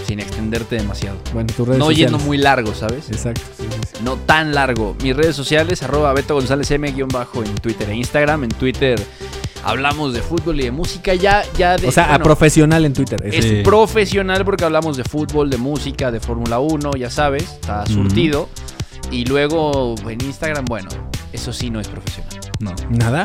[0.06, 1.16] sin extenderte demasiado.
[1.32, 2.12] Bueno, tus redes No sociales.
[2.12, 3.10] yendo muy largo, ¿sabes?
[3.10, 4.04] Exacto, sí, sí, sí.
[4.04, 4.94] No tan largo.
[5.02, 8.44] Mis redes sociales, arroba Beto González M bajo en Twitter e Instagram.
[8.44, 9.00] En Twitter
[9.64, 11.12] hablamos de fútbol y de música.
[11.14, 13.20] Ya, ya de, O sea, a profesional en Twitter.
[13.26, 18.48] Es profesional porque hablamos de fútbol, de música, de Fórmula 1, ya sabes, está surtido.
[19.10, 20.88] Y luego en Instagram, bueno,
[21.32, 22.30] eso sí no es profesional.
[22.60, 22.74] No.
[22.90, 23.24] ¿Nada?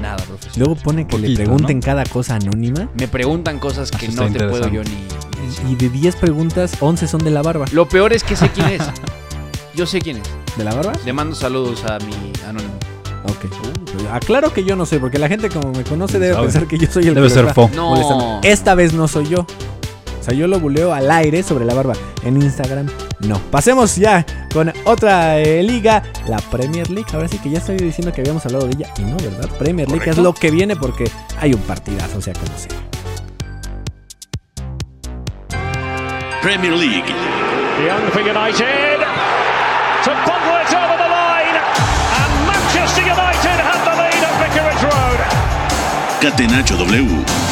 [0.00, 0.58] Nada profesional.
[0.58, 2.88] Luego pone que le pregunten cada cosa anónima.
[2.98, 5.66] Me preguntan cosas que Eso no te puedo yo ni, ni decir.
[5.68, 7.66] Y de 10 preguntas, 11 son de la barba.
[7.72, 8.82] Lo peor es que sé quién es.
[9.74, 10.24] Yo sé quién es.
[10.56, 10.92] ¿De la barba?
[11.04, 12.12] Le mando saludos a mi
[12.46, 12.74] anónimo.
[13.24, 13.46] Ok.
[14.12, 16.46] Aclaro que yo no soy, porque la gente como me conoce debe Sabe.
[16.46, 17.70] pensar que yo soy el Debe ser fo.
[17.74, 18.40] No.
[18.42, 19.46] Esta vez no soy yo.
[20.20, 21.94] O sea, yo lo buleo al aire sobre la barba.
[22.22, 22.86] En Instagram,
[23.20, 23.38] no.
[23.50, 27.08] Pasemos ya con otra eh, liga, la Premier League.
[27.14, 28.92] Ahora sí que ya estoy diciendo que habíamos hablado de ella.
[28.98, 29.48] Y no, ¿verdad?
[29.58, 32.76] Premier League es lo que viene porque hay un partidazo, o sea, como sea.
[36.42, 37.04] Premier League.
[37.86, 39.00] Young for United.
[40.04, 41.56] To bundle it over the line.
[42.20, 45.20] And Manchester United have the lead at Vicarage Road.
[46.20, 47.49] Catenacho W.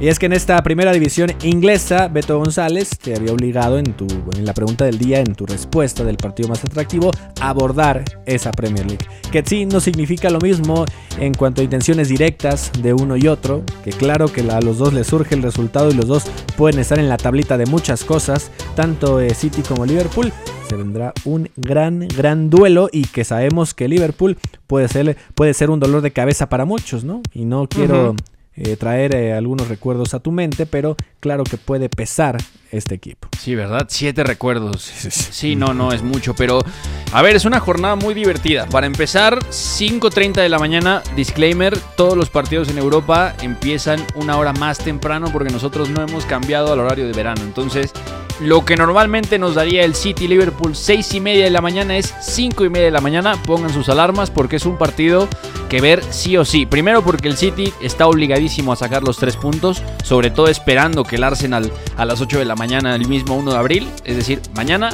[0.00, 4.06] Y es que en esta primera división inglesa, Beto González te había obligado en, tu,
[4.36, 8.52] en la pregunta del día, en tu respuesta del partido más atractivo, a abordar esa
[8.52, 9.04] Premier League.
[9.32, 10.84] Que sí no significa lo mismo
[11.18, 14.92] en cuanto a intenciones directas de uno y otro, que claro que a los dos
[14.92, 16.24] les surge el resultado y los dos
[16.56, 20.32] pueden estar en la tablita de muchas cosas, tanto eh, City como Liverpool.
[20.68, 25.70] Se vendrá un gran, gran duelo y que sabemos que Liverpool puede ser, puede ser
[25.70, 27.20] un dolor de cabeza para muchos, ¿no?
[27.32, 28.14] Y no quiero.
[28.60, 32.36] Eh, traer eh, algunos recuerdos a tu mente, pero claro que puede pesar
[32.70, 33.28] este equipo.
[33.38, 33.86] Sí, ¿verdad?
[33.88, 34.82] Siete recuerdos.
[34.82, 36.64] Sí, no, no, es mucho, pero...
[37.12, 38.66] A ver, es una jornada muy divertida.
[38.66, 44.52] Para empezar, 5.30 de la mañana, disclaimer, todos los partidos en Europa empiezan una hora
[44.52, 47.42] más temprano porque nosotros no hemos cambiado al horario de verano.
[47.42, 47.92] Entonces,
[48.40, 52.14] lo que normalmente nos daría el City Liverpool 6 y media de la mañana es
[52.20, 53.40] 5 y media de la mañana.
[53.44, 55.28] Pongan sus alarmas porque es un partido
[55.68, 56.64] que ver sí o sí.
[56.64, 61.16] Primero porque el City está obligadísimo a sacar los tres puntos, sobre todo esperando que
[61.16, 64.40] el Arsenal a las 8 de la mañana el mismo 1 de abril, es decir,
[64.54, 64.90] mañana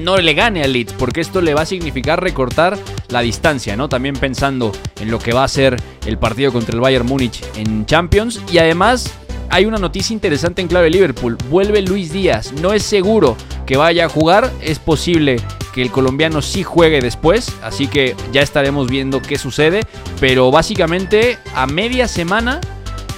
[0.00, 3.88] no le gane al Leeds, porque esto le va a significar recortar la distancia, ¿no?
[3.88, 7.86] También pensando en lo que va a ser el partido contra el Bayern Múnich en
[7.86, 9.14] Champions y además
[9.50, 11.38] hay una noticia interesante en clave Liverpool.
[11.48, 12.52] Vuelve Luis Díaz.
[12.60, 14.50] No es seguro que vaya a jugar.
[14.60, 15.36] Es posible
[15.72, 17.54] que el colombiano sí juegue después.
[17.62, 19.82] Así que ya estaremos viendo qué sucede.
[20.18, 22.60] Pero básicamente a media semana.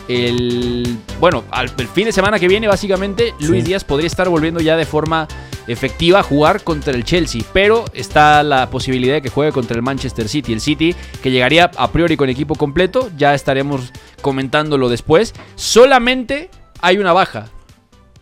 [0.08, 3.68] El, bueno, al el fin de semana que viene, básicamente, Luis Sí.
[3.70, 5.26] Díaz podría estar volviendo ya de forma
[5.66, 7.42] efectiva a jugar contra el Chelsea.
[7.52, 10.52] Pero está la posibilidad de que juegue contra el Manchester City.
[10.52, 13.10] El City que llegaría a priori con equipo completo.
[13.16, 13.92] Ya estaremos
[14.22, 15.34] comentándolo después.
[15.56, 17.46] Solamente hay una baja.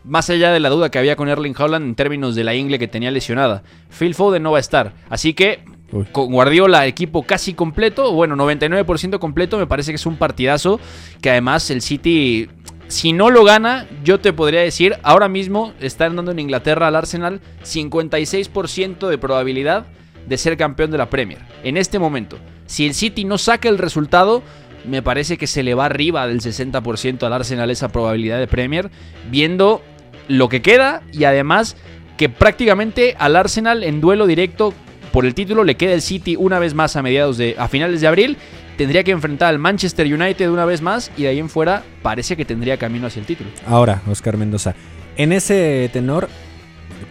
[0.05, 2.79] Más allá de la duda que había con Erling Haaland en términos de la ingle
[2.79, 3.63] que tenía lesionada.
[3.99, 4.93] Phil Foden no va a estar.
[5.09, 5.65] Así que
[6.13, 10.81] Con Guardiola equipo casi completo, bueno, 99% completo, me parece que es un partidazo
[11.21, 12.49] que además el City
[12.89, 16.97] si no lo gana, yo te podría decir, ahora mismo están dando en Inglaterra al
[16.97, 19.87] Arsenal 56% de probabilidad
[20.27, 21.41] de ser campeón de la Premier.
[21.63, 24.43] En este momento, si el City no saca el resultado,
[24.85, 28.91] me parece que se le va arriba del 60% al Arsenal esa probabilidad de Premier,
[29.31, 29.83] viendo
[30.29, 31.77] lo que queda y además
[32.17, 34.73] que prácticamente al Arsenal en duelo directo
[35.15, 38.01] por el título le queda el City una vez más a mediados de a finales
[38.01, 38.37] de abril,
[38.77, 42.37] tendría que enfrentar al Manchester United una vez más y de ahí en fuera parece
[42.37, 43.49] que tendría camino hacia el título.
[43.65, 44.75] Ahora, Oscar Mendoza,
[45.17, 46.29] En ese tenor,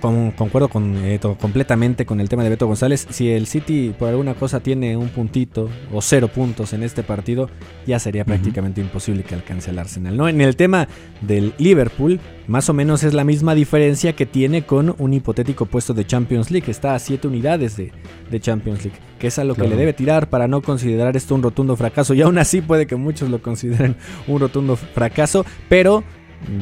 [0.04, 3.08] con- concuerdo con, eh, completamente con el tema de Beto González.
[3.10, 7.50] Si el City por alguna cosa tiene un puntito o cero puntos en este partido,
[7.88, 10.18] ya sería prácticamente imposible que alcance al Arsenal.
[10.18, 10.28] ¿no?
[10.28, 10.90] En el tema
[11.22, 15.94] del Liverpool, más o menos es la misma diferencia que tiene con un hipotético puesto
[15.94, 16.70] de Champions League.
[16.70, 17.94] Está a 7 unidades de,
[18.30, 21.34] de Champions League, que es a lo que le debe tirar para no considerar esto
[21.34, 22.14] un rotundo fracaso.
[22.14, 23.96] Y aún así puede que muchos lo consideren
[24.28, 26.04] un rotundo fracaso, pero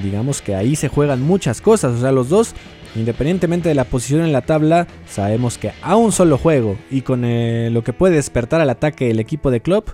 [0.04, 1.94] digamos que ahí se juegan muchas cosas.
[1.98, 2.54] O sea, los dos,
[2.96, 7.24] independientemente de la posición en la tabla, sabemos que a un solo juego y con
[7.26, 9.90] eh, lo que puede despertar al ataque el equipo de Klopp,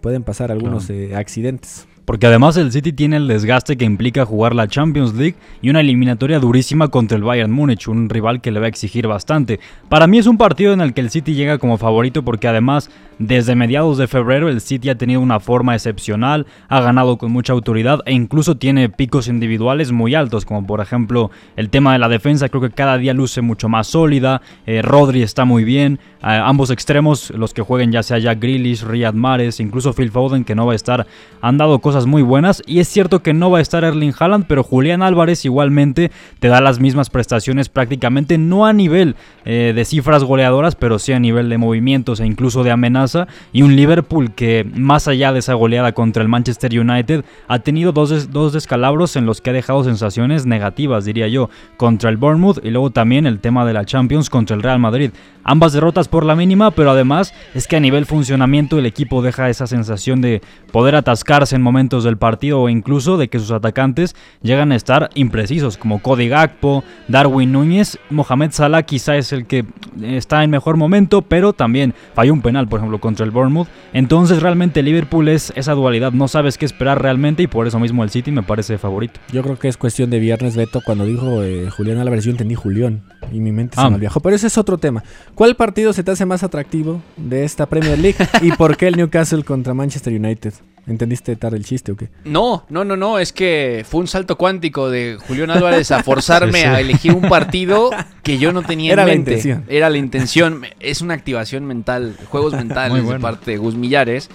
[0.00, 1.87] pueden pasar algunos eh, accidentes.
[2.08, 5.80] Porque además el City tiene el desgaste que implica jugar la Champions League y una
[5.80, 9.60] eliminatoria durísima contra el Bayern Múnich, un rival que le va a exigir bastante.
[9.90, 12.88] Para mí es un partido en el que el City llega como favorito porque además
[13.18, 17.52] desde mediados de febrero el City ha tenido una forma excepcional, ha ganado con mucha
[17.52, 22.08] autoridad e incluso tiene picos individuales muy altos, como por ejemplo el tema de la
[22.08, 26.70] defensa, creo que cada día luce mucho más sólida, eh, Rodri está muy bien, ambos
[26.70, 30.66] extremos, los que jueguen ya sea Jack Grealish, Riyad Mahrez, incluso Phil Foden que no
[30.66, 31.06] va a estar,
[31.40, 34.46] han dado cosas muy buenas y es cierto que no va a estar Erling Haaland,
[34.46, 39.84] pero Julián Álvarez igualmente te da las mismas prestaciones prácticamente, no a nivel eh, de
[39.84, 44.32] cifras goleadoras, pero sí a nivel de movimientos e incluso de amenaza y un Liverpool
[44.34, 49.16] que más allá de esa goleada contra el Manchester United ha tenido dos, dos descalabros
[49.16, 53.26] en los que ha dejado sensaciones negativas, diría yo, contra el Bournemouth y luego también
[53.26, 55.10] el tema de la Champions contra el Real Madrid.
[55.44, 59.48] Ambas derrotas por la mínima, pero además es que a nivel funcionamiento el equipo deja
[59.48, 64.14] esa sensación de poder atascarse en momentos del partido o incluso de que sus atacantes
[64.42, 69.64] llegan a estar imprecisos, como Cody Gakpo, Darwin Núñez, Mohamed Salah quizá es el que
[70.02, 73.68] está en mejor momento, pero también falló un penal, por ejemplo, contra el Bournemouth.
[73.92, 78.04] Entonces realmente Liverpool es esa dualidad, no sabes qué esperar realmente y por eso mismo
[78.04, 79.18] el City me parece favorito.
[79.32, 80.80] Yo creo que es cuestión de viernes, Beto.
[80.84, 83.84] Cuando dijo eh, Julián Álvarez, yo entendí Julián y mi mente Ah.
[83.84, 84.20] se me viajó.
[84.20, 85.02] Pero ese es otro tema.
[85.34, 88.96] ¿Cuál partido se te hace más atractivo de esta Premier League y por qué el
[88.96, 90.52] Newcastle contra Manchester United?
[90.88, 92.08] ¿Entendiste tarde el chiste o qué?
[92.24, 96.60] No, no, no, no, es que fue un salto cuántico de Julián Álvarez a forzarme
[96.60, 97.90] Sí, a elegir un partido
[98.22, 99.30] que yo no tenía Era en la mente.
[99.32, 99.64] intención.
[99.68, 103.20] Era la intención, es una activación mental, juegos mentales Muy de bueno.
[103.20, 104.30] parte de Gus Millares.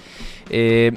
[0.50, 0.92] Eh,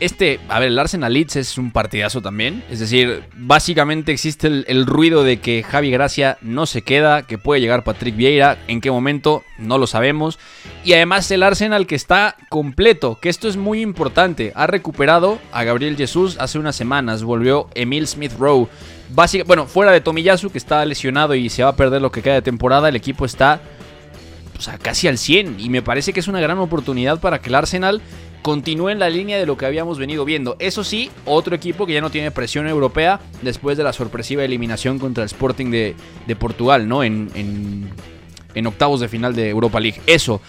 [0.00, 2.62] este, a ver, el Arsenal Leeds es un partidazo también.
[2.70, 7.60] Es decir, básicamente existe el, ruido de que Javi Gracia no se queda, que puede
[7.60, 8.58] llegar Patrick Vieira.
[8.68, 9.42] ¿En qué momento?
[9.58, 10.38] No lo sabemos.
[10.84, 14.52] Y además el Arsenal que está completo, que esto es muy importante.
[14.54, 17.22] Ha recuperado a Gabriel Jesús hace unas semanas.
[17.22, 18.68] Volvió Emil Smith Rowe.
[19.46, 22.34] Bueno, fuera de Tomiyasu, que está lesionado y se va a perder lo que queda
[22.34, 23.60] de temporada, el equipo está
[24.58, 25.60] o sea, casi al 100.
[25.60, 28.02] Y me parece que es una gran oportunidad para que el Arsenal
[28.48, 30.56] continúe en la línea de lo que habíamos venido viendo.
[30.58, 34.98] Eso sí, otro equipo que ya no tiene presión europea después de la sorpresiva eliminación
[34.98, 35.94] contra el Sporting de,
[36.26, 37.04] de Portugal, ¿no?
[37.04, 40.00] En, en, octavos de final de Europa League.
[40.06, 40.40] Eso.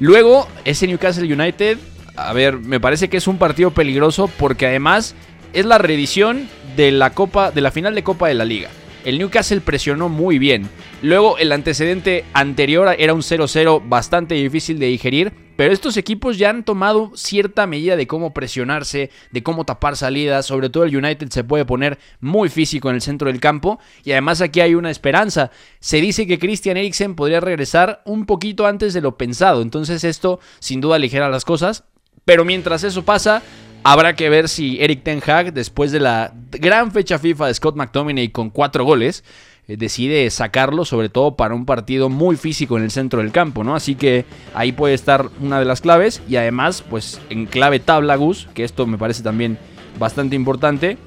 [0.00, 1.78] Luego, ese Newcastle United,
[2.14, 5.14] a ver, me parece que es un partido peligroso porque además
[5.54, 8.68] es la reedición de la Copa, de la final de Copa de la Liga.
[9.06, 10.68] El Newcastle presionó muy bien.
[11.00, 15.45] Luego el antecedente anterior era un 0-0 bastante difícil de digerir.
[15.56, 20.46] Pero estos equipos ya han tomado cierta medida de cómo presionarse, de cómo tapar salidas.
[20.46, 23.80] Sobre todo el United se puede poner muy físico en el centro del campo.
[24.04, 25.50] Y además aquí hay una esperanza.
[25.80, 29.62] Se dice que Christian Eriksen podría regresar un poquito antes de lo pensado.
[29.62, 31.84] Entonces esto sin duda aligera las cosas.
[32.24, 33.42] Pero mientras eso pasa,
[33.88, 37.76] Habrá que ver si Eric Ten Hag, después de la gran fecha FIFA de Scott
[37.76, 39.22] McTominay con cuatro goles,
[39.66, 43.74] decide sacarlo, sobre todo para un partido muy físico en el centro del campo, ¿no?
[43.74, 44.24] Así que
[44.54, 46.22] ahí puede estar una de las claves.
[46.28, 49.58] Y además, pues en clave tabla, Gus, que esto me parece también
[49.98, 50.98] bastante importante,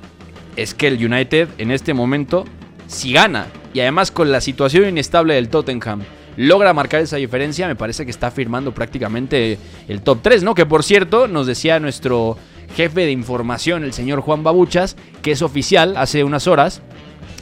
[0.55, 2.43] es que el United en este momento,
[2.87, 6.01] si gana, y además con la situación inestable del Tottenham,
[6.35, 10.55] logra marcar esa diferencia, me parece que está firmando prácticamente el top 3, ¿no?
[10.55, 12.37] Que por cierto, nos decía nuestro
[12.75, 16.81] jefe de información, el señor Juan Babuchas, que es oficial hace unas horas,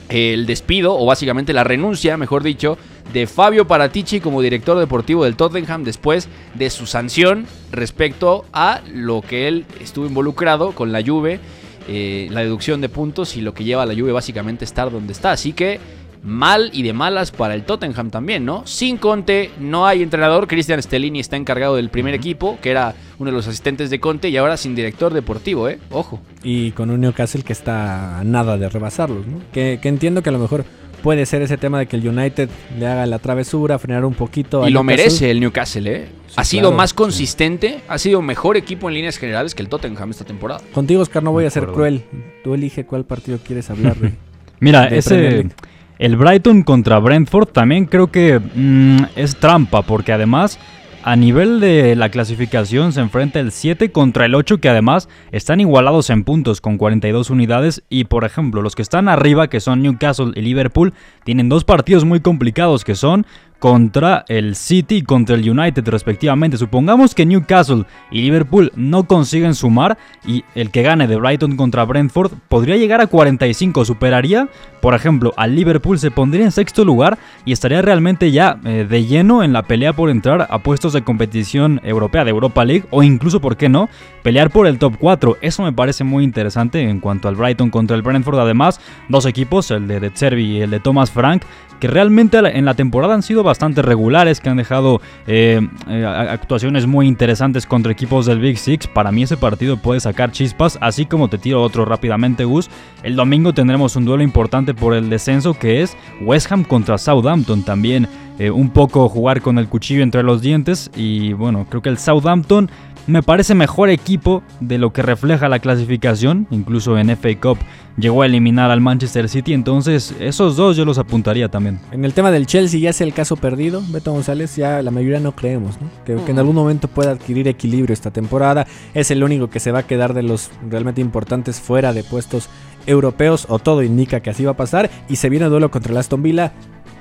[0.10, 2.78] el despido, o básicamente la renuncia, mejor dicho,
[3.14, 9.22] de Fabio Paratici como director deportivo del Tottenham después de su sanción respecto a lo
[9.22, 11.40] que él estuvo involucrado con la Juve,
[11.88, 15.14] eh, la deducción de puntos y lo que lleva a la Juve básicamente estar donde
[15.14, 15.32] está.
[15.32, 15.80] Así que
[16.24, 18.66] mal y de malas para el Tottenham también, ¿no?
[18.66, 23.32] Sin Conte no hay entrenador, Cristian Stellini está encargado del primer equipo, que era uno
[23.32, 25.80] de los asistentes de Conte, y ahora sin director deportivo, ¿eh?
[25.92, 26.20] Ojo.
[26.44, 29.40] Y con un Newcastle que está a nada de rebasarlos, ¿no?
[29.52, 30.66] Que, que entiendo que a lo mejor
[31.02, 34.68] puede ser ese tema de que el United le haga la travesura, frenar un poquito.
[34.68, 35.04] Y lo Newcastle.
[35.04, 36.08] merece el Newcastle, ¿eh?
[36.28, 36.96] Sí, ha sido claro, más sí.
[36.96, 40.62] consistente, ha sido mejor equipo en líneas generales que el Tottenham esta temporada.
[40.74, 42.04] Contigo, Oscar, no voy a ser cruel.
[42.44, 43.96] Tú elige cuál partido quieres hablar.
[43.96, 44.12] de.
[44.60, 45.52] Mira, de ese Premier League.
[46.00, 50.60] El Brighton contra Brentford también creo que mm, es trampa porque además
[51.08, 55.62] a nivel de la clasificación se enfrenta el 7 contra el 8 que además están
[55.62, 57.82] igualados en puntos con 42 unidades.
[57.88, 60.94] Y por ejemplo los que están arriba que son Newcastle y Liverpool
[61.24, 63.26] tienen dos partidos muy complicados que son
[63.60, 66.58] contra el City y contra el United respectivamente.
[66.58, 71.86] Supongamos que Newcastle y Liverpool no consiguen sumar y el que gane de Brighton contra
[71.86, 74.50] Brentford podría llegar a 45, superaría,
[74.82, 79.06] por ejemplo, al Liverpool se pondría en sexto lugar y estaría realmente ya eh, de
[79.06, 83.04] lleno en la pelea por entrar a puestos de competición europea de Europa League o
[83.04, 83.90] incluso, ¿por qué no?,
[84.28, 85.38] pelear por el top 4.
[85.40, 88.38] Eso me parece muy interesante en cuanto al Brighton contra el Brentford.
[88.38, 91.44] Además, dos equipos, el de De Zerbi y el de Thomas Frank,
[91.80, 96.88] que realmente en la temporada han sido bastante regulares, que han dejado eh, eh, actuaciones
[96.88, 98.88] muy interesantes contra equipos del Big Six.
[98.88, 102.70] Para mí ese partido puede sacar chispas, así como te tiro otro rápidamente, Gus.
[103.04, 107.64] El domingo tendremos un duelo importante por el descenso que es West Ham contra Southampton
[107.64, 108.10] también.
[108.40, 111.98] eh, un poco jugar con el cuchillo entre los dientes y bueno, creo que el
[111.98, 112.70] Southampton
[113.08, 117.58] me parece mejor equipo de lo que refleja la clasificación, incluso en FA Cup
[117.98, 121.80] llegó a eliminar al Manchester City, entonces esos dos yo los apuntaría también.
[121.92, 125.20] En el tema del Chelsea ya es el caso perdido, Beto González, ya la mayoría
[125.20, 125.90] no creemos, ¿no?
[126.06, 129.72] Que, que en algún momento pueda adquirir equilibrio esta temporada, es el único que se
[129.72, 132.50] va a quedar de los realmente importantes fuera de puestos
[132.86, 135.98] europeos, o todo indica que así va a pasar, y se viene duelo contra el
[135.98, 136.54] Aston Villa,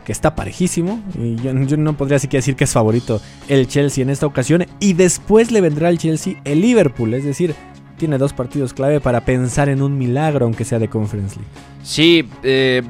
[0.06, 4.10] que está parejísimo, y yo, no podría siquiera decir que es favorito el Chelsea en
[4.10, 7.56] esta ocasión, y después le vendrá al Chelsea el Liverpool, es decir,
[7.98, 11.50] tiene dos partidos clave para pensar en un milagro, aunque sea de Conference League.
[11.82, 12.82] Sí, eh,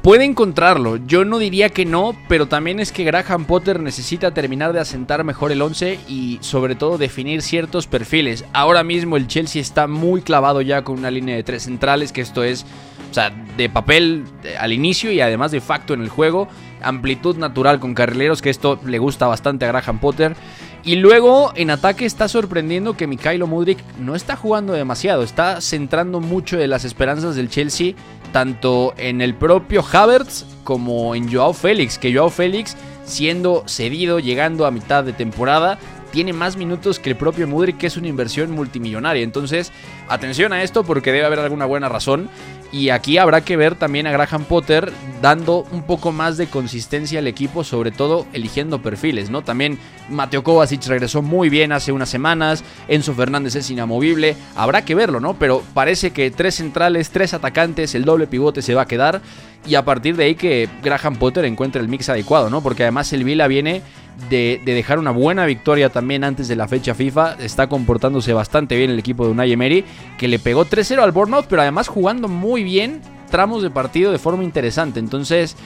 [0.00, 0.96] puede encontrarlo.
[1.06, 5.24] Yo no diría que no, pero también es que Graham Potter necesita terminar de asentar
[5.24, 8.46] mejor el 11 y sobre todo definir ciertos perfiles.
[8.54, 12.22] Ahora mismo el Chelsea está muy clavado ya con una línea de tres centrales, que
[12.22, 12.64] esto es,
[13.12, 14.24] o sea, de papel
[14.58, 16.48] al inicio y además de facto en el juego.
[16.80, 20.34] Amplitud natural con carrileros, que esto le gusta bastante a Graham Potter.
[20.82, 26.20] Y luego en ataque está sorprendiendo que Mikhailo Mudrik no está jugando demasiado, está centrando
[26.20, 27.92] mucho de las esperanzas del Chelsea
[28.32, 34.64] tanto en el propio Havertz como en Joao Félix, que Joao Félix siendo cedido llegando
[34.64, 35.78] a mitad de temporada
[36.12, 39.24] tiene más minutos que el propio Mudrik, que es una inversión multimillonaria.
[39.24, 39.72] Entonces,
[40.08, 42.28] atención a esto porque debe haber alguna buena razón.
[42.72, 47.18] Y aquí habrá que ver también a Graham Potter dando un poco más de consistencia
[47.18, 49.42] al equipo, sobre todo eligiendo perfiles, ¿no?
[49.42, 54.94] También Mateo Kovacic regresó muy bien hace unas semanas, Enzo Fernández es inamovible, habrá que
[54.94, 55.34] verlo, ¿no?
[55.34, 59.20] Pero parece que tres centrales, tres atacantes, el doble pivote se va a quedar
[59.66, 62.62] y a partir de ahí que Graham Potter encuentre el mix adecuado, ¿no?
[62.62, 63.82] Porque además el Vila viene
[64.28, 67.36] de, de, dejar una buena victoria también antes de la fecha FIFA.
[67.40, 69.84] Está comportándose bastante bien el equipo de Unai Emery,
[70.18, 73.00] que le pegó 3-0 al Bournemouth, pero además jugando muy bien
[73.32, 75.00] tramos de partido de forma interesante.
[75.00, 75.56] Entonces,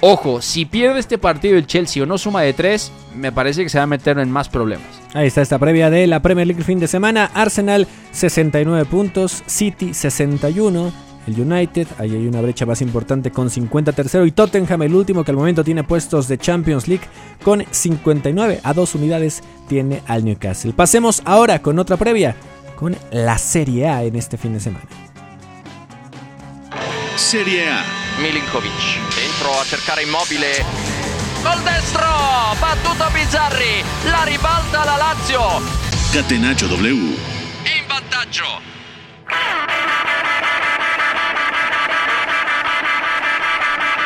[0.00, 3.70] ojo, si pierde este partido el Chelsea o no suma de 3, me parece que
[3.70, 4.86] se va a meter en más problemas.
[5.14, 7.30] Ahí está esta previa de la Premier League fin de semana.
[7.34, 10.92] Arsenal 69 puntos, City 61.
[11.26, 15.24] El United, ahí hay una brecha más importante con 50 tercero y Tottenham el último
[15.24, 17.04] que al momento tiene puestos de Champions League
[17.42, 20.72] con 59 a dos unidades tiene al Newcastle.
[20.72, 22.36] Pasemos ahora con otra previa
[22.76, 24.84] con la Serie A en este fin de semana.
[27.16, 27.84] Serie A.
[28.20, 28.70] Milinkovic
[29.16, 30.64] dentro a cercare immobile.
[31.42, 32.06] Col destro,
[32.60, 35.40] battuto Bizzarri, la ribalta la Lazio.
[36.12, 36.90] Catenaccio W.
[36.90, 38.44] In vantaggio.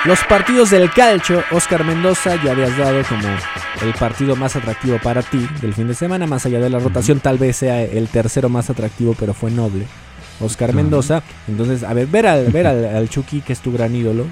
[0.08, 3.28] Los partidos del calcio, Oscar Mendoza, ya habías dado como
[3.82, 7.20] el partido más atractivo para ti del fin de semana, más allá de la rotación,
[7.20, 9.84] tal vez sea el tercero más atractivo, pero fue noble.
[10.40, 11.22] Oscar Mendoza.
[11.46, 14.24] Entonces, a ver, ver al, ver al, al Chucky, que es tu gran ídolo,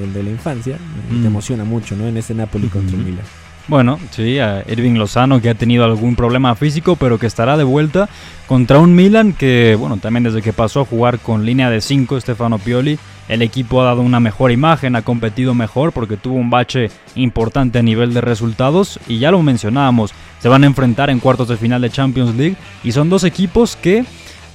[0.00, 0.78] el de la infancia,
[1.10, 1.20] Mm.
[1.20, 2.06] te emociona mucho, ¿no?
[2.06, 3.24] En ese Napoli contra el Milan.
[3.66, 7.64] Bueno, sí, a Irving Lozano que ha tenido algún problema físico, pero que estará de
[7.64, 8.08] vuelta
[8.46, 12.18] contra un Milan que, bueno, también desde que pasó a jugar con línea de 5
[12.20, 12.98] Stefano Pioli,
[13.28, 17.78] el equipo ha dado una mejor imagen, ha competido mejor porque tuvo un bache importante
[17.78, 21.56] a nivel de resultados y ya lo mencionábamos, se van a enfrentar en cuartos de
[21.56, 24.04] final de Champions League y son dos equipos que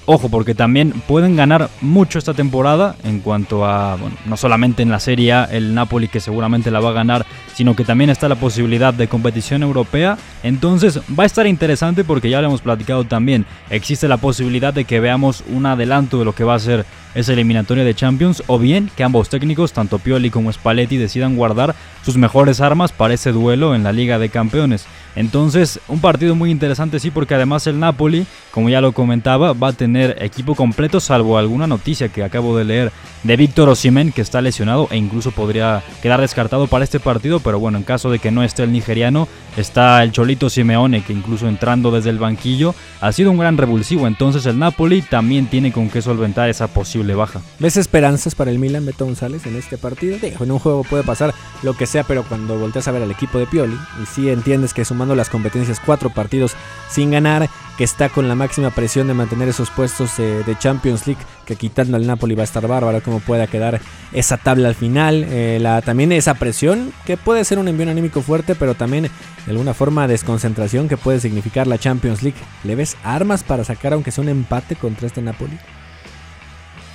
[0.05, 4.89] Ojo, porque también pueden ganar mucho esta temporada en cuanto a, bueno, no solamente en
[4.89, 7.25] la Serie A, el Napoli que seguramente la va a ganar,
[7.55, 10.17] sino que también está la posibilidad de competición europea.
[10.43, 13.45] Entonces va a estar interesante porque ya lo hemos platicado también.
[13.69, 16.85] Existe la posibilidad de que veamos un adelanto de lo que va a ser
[17.15, 21.75] esa eliminatoria de Champions o bien que ambos técnicos, tanto Pioli como Spalletti, decidan guardar
[22.03, 24.85] sus mejores armas para ese duelo en la Liga de Campeones.
[25.15, 29.69] Entonces, un partido muy interesante sí, porque además el Napoli, como ya lo comentaba, va
[29.69, 32.91] a tener equipo completo, salvo alguna noticia que acabo de leer
[33.23, 37.59] de Víctor Osimhen, que está lesionado e incluso podría quedar descartado para este partido, pero
[37.59, 41.47] bueno, en caso de que no esté el nigeriano, está el Cholito Simeone, que incluso
[41.47, 45.89] entrando desde el banquillo ha sido un gran revulsivo, entonces el Napoli también tiene con
[45.89, 47.41] qué solventar esa posible baja.
[47.59, 50.17] ¿Ves esperanzas para el Milan, Beto González, en este partido?
[50.21, 53.39] En un juego puede pasar lo que sea, pero cuando volteas a ver al equipo
[53.39, 56.53] de Pioli, y sí entiendes que las competencias, cuatro partidos
[56.89, 61.21] sin ganar, que está con la máxima presión de mantener esos puestos de Champions League,
[61.45, 63.81] que quitando al Napoli va a estar bárbaro cómo pueda quedar
[64.11, 65.25] esa tabla al final.
[65.27, 69.51] Eh, la, también esa presión, que puede ser un envío anímico fuerte, pero también de
[69.51, 72.37] alguna forma desconcentración que puede significar la Champions League.
[72.63, 75.57] ¿Le ves armas para sacar aunque sea un empate contra este Napoli?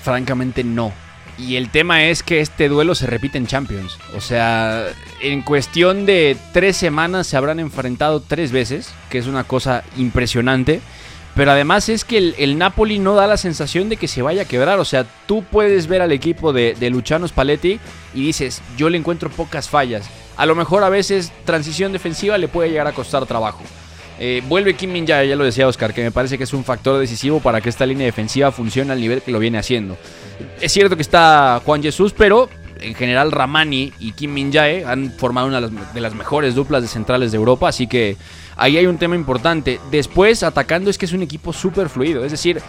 [0.03, 0.93] Francamente no.
[1.39, 3.97] Y el tema es que este duelo se repite en Champions.
[4.17, 4.87] O sea,
[5.21, 10.81] en cuestión de tres semanas se habrán enfrentado tres veces, que es una cosa impresionante.
[11.37, 14.47] Pero además es que el, Napoli no da la sensación de que se vaya a
[14.47, 14.81] quebrar.
[14.81, 17.79] O sea, tú puedes ver al equipo de, de Luciano Spalletti
[18.13, 20.11] y dices, yo le encuentro pocas fallas.
[20.37, 23.63] A lo mejor a veces transición defensiva le puede llegar a costar trabajo.
[24.21, 26.65] Eh, vuelve Kim Min Jae, ya lo decía Oscar, que me parece que es un
[26.65, 29.97] factor decisivo para que esta línea defensiva funcione al nivel que lo viene haciendo.
[30.61, 32.49] Es cierto que está Juan Jesús, pero
[32.81, 36.89] en general Ramani y Kim Min Jae han formado una de las mejores duplas de
[36.89, 38.17] centrales de Europa, así que
[38.57, 39.81] ahí hay un tema importante.
[39.91, 42.61] Después, atacando es que es un equipo súper fluido, es decir,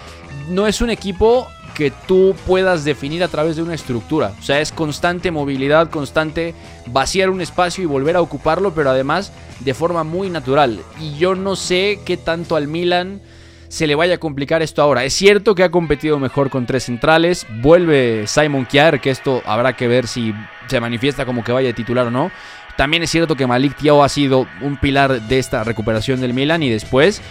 [0.50, 4.34] no es un equipo que tú puedas definir a través de una estructura.
[4.40, 6.54] O sea, es constante movilidad, constante
[6.88, 10.80] vaciar un espacio y volver a ocuparlo, pero además de forma muy natural.
[11.00, 13.22] Y yo no sé qué tanto al Milan
[13.70, 15.06] se le vaya a complicar esto ahora.
[15.06, 17.46] Es cierto que ha competido mejor con tres centrales.
[17.62, 20.34] Vuelve Simon Kjaer, que esto habrá que ver si
[20.68, 22.32] se manifiesta como que vaya de titular o no.
[22.80, 26.64] También es cierto que Malik Tiao ha sido un pilar de esta recuperación del Milan
[26.64, 27.22] y después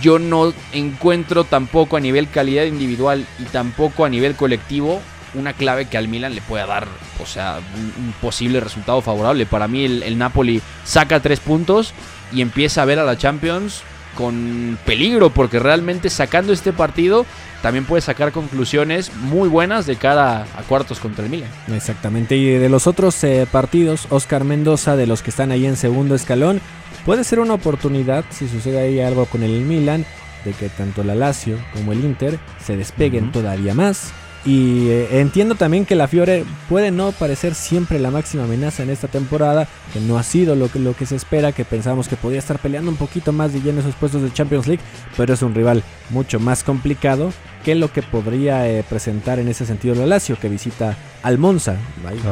[0.00, 5.02] yo no encuentro tampoco a nivel calidad individual y tampoco a nivel colectivo
[5.34, 6.86] una clave que al Milan le pueda dar,
[7.20, 9.46] o sea, un, posible resultado favorable.
[9.46, 11.92] Para mí el, el, Napoli saca tres puntos
[12.32, 13.82] y empieza a ver a la Champions
[14.14, 17.26] con peligro, porque realmente sacando este partido
[17.62, 21.48] también puede sacar conclusiones muy buenas de cara a cuartos contra el Milan.
[21.72, 25.76] Exactamente, y de los otros eh, partidos, Oscar Mendoza, de los que están ahí en
[25.76, 26.60] segundo escalón,
[27.04, 30.04] puede ser una oportunidad, si sucede ahí algo con el Milan,
[30.44, 34.12] de que tanto la Lazio como el Inter se despeguen todavía más.
[34.46, 38.90] Y eh, entiendo también que la Fiore puede no parecer siempre la máxima amenaza en
[38.90, 42.16] esta temporada, que no ha sido lo que, lo que se espera, que pensamos que
[42.16, 44.82] podía estar peleando un poquito más de lleno esos puestos de Champions League,
[45.16, 47.32] pero es un rival mucho más complicado
[47.64, 51.76] que lo que podría eh, presentar en ese sentido la Lazio, que visita al Monza.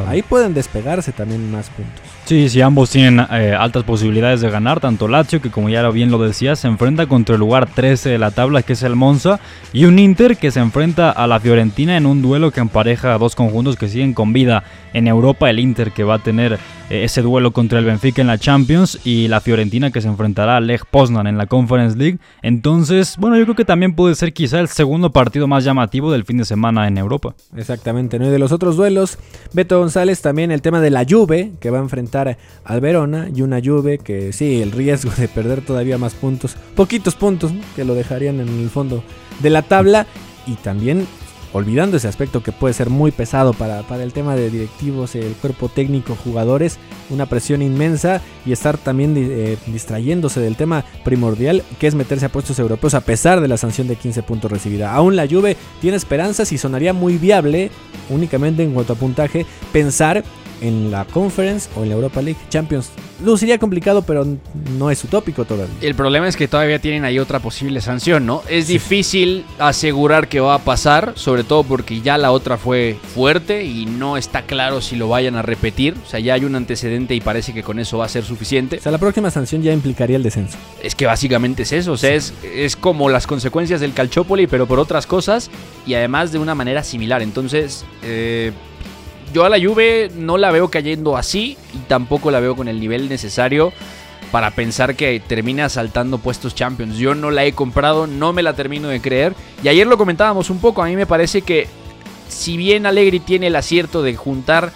[0.07, 2.03] Ahí, pueden despegarse también más puntos.
[2.27, 6.11] Sí, sí, ambos tienen eh, altas posibilidades de ganar, tanto Lazio, que como ya bien
[6.11, 9.41] lo decía, se enfrenta contra el lugar 13 de la tabla, que es el Monza,
[9.73, 13.19] y un Inter que se enfrenta a la Fiorentina en un duelo que empareja a
[13.19, 14.63] dos conjuntos que siguen con vida
[14.93, 16.59] en Europa, el Inter que va a tener
[16.91, 20.57] eh, ese duelo contra el Benfica en la Champions y la Fiorentina que se enfrentará
[20.57, 22.19] a Lech Poznan en la Conference League.
[22.43, 26.25] Entonces, bueno, yo creo que también puede ser quizá el segundo partido más llamativo del
[26.25, 27.35] fin de semana en Europa.
[27.57, 28.27] Exactamente, ¿no?
[28.27, 29.19] Y de los otros duelos,
[29.53, 33.43] Beto González también el tema de la Juve que va a enfrentar al Verona y
[33.43, 37.95] una Juve que sí, el riesgo de perder todavía más puntos, poquitos puntos, que lo
[37.95, 39.03] dejarían en el fondo
[39.41, 40.07] de la tabla
[40.47, 41.07] y también
[41.53, 45.33] olvidando ese aspecto que puede ser muy pesado para, para, el tema de directivos, el
[45.35, 46.79] cuerpo técnico, jugadores,
[47.11, 52.31] una presión inmensa y estar también eh, distrayéndose del tema primordial que es meterse a
[52.31, 54.95] puestos europeos a pesar de la sanción de 15 puntos recibida.
[54.95, 57.71] Aún la Juve tiene esperanzas y sonaría muy viable
[58.09, 60.25] únicamente en cuanto a puntaje pensar
[60.63, 62.91] en la Conference o en la Europa League Champions.
[63.23, 64.27] Luciría complicado, pero
[64.79, 65.75] no es utópico todavía.
[65.81, 68.43] El problema es que todavía tienen ahí otra posible sanción, ¿no?
[68.49, 73.65] Es difícil asegurar que va a pasar, sobre todo porque ya la otra fue fuerte
[73.65, 75.95] y no está claro si lo vayan a repetir.
[76.05, 78.79] O sea, ya hay un antecedente y parece que con eso va a ser suficiente.
[78.79, 80.59] O sea, la próxima sanción ya implicaría el descenso.
[80.83, 84.67] Es que básicamente es eso, o sea, es, es como las consecuencias del Calchópoli, pero
[84.67, 85.51] por otras cosas
[85.87, 87.23] y además de una manera similar.
[87.23, 88.53] Entonces, eh
[89.33, 92.81] yo a la Juve no la veo cayendo así y tampoco la veo con el
[92.81, 93.73] nivel necesario
[94.31, 96.97] para pensar que termina saltando puestos Champions.
[96.97, 99.35] Yo no la he comprado, no me la termino de creer.
[99.63, 101.69] Y ayer lo comentábamos un poco, a mí me parece que
[102.29, 104.73] si bien Allegri tiene el acierto de juntar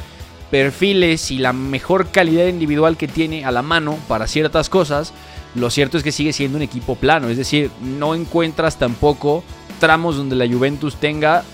[0.51, 5.13] perfiles y la mejor calidad individual que tiene a la mano para ciertas cosas,
[5.55, 7.29] lo cierto es que sigue siendo un equipo plano.
[7.29, 9.43] Es decir, no encuentras tampoco
[9.81, 11.45] tramos donde la Juventus tenga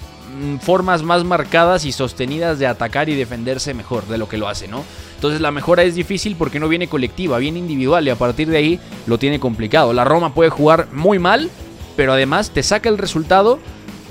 [0.60, 4.68] formas más marcadas y sostenidas de atacar y defenderse mejor de lo que lo hace,
[4.68, 4.84] ¿no?
[5.14, 8.56] Entonces la mejora es difícil porque no viene colectiva, viene individual y a partir de
[8.56, 9.92] ahí lo tiene complicado.
[9.92, 11.50] La Roma puede jugar muy mal,
[11.96, 13.58] pero además te saca el resultado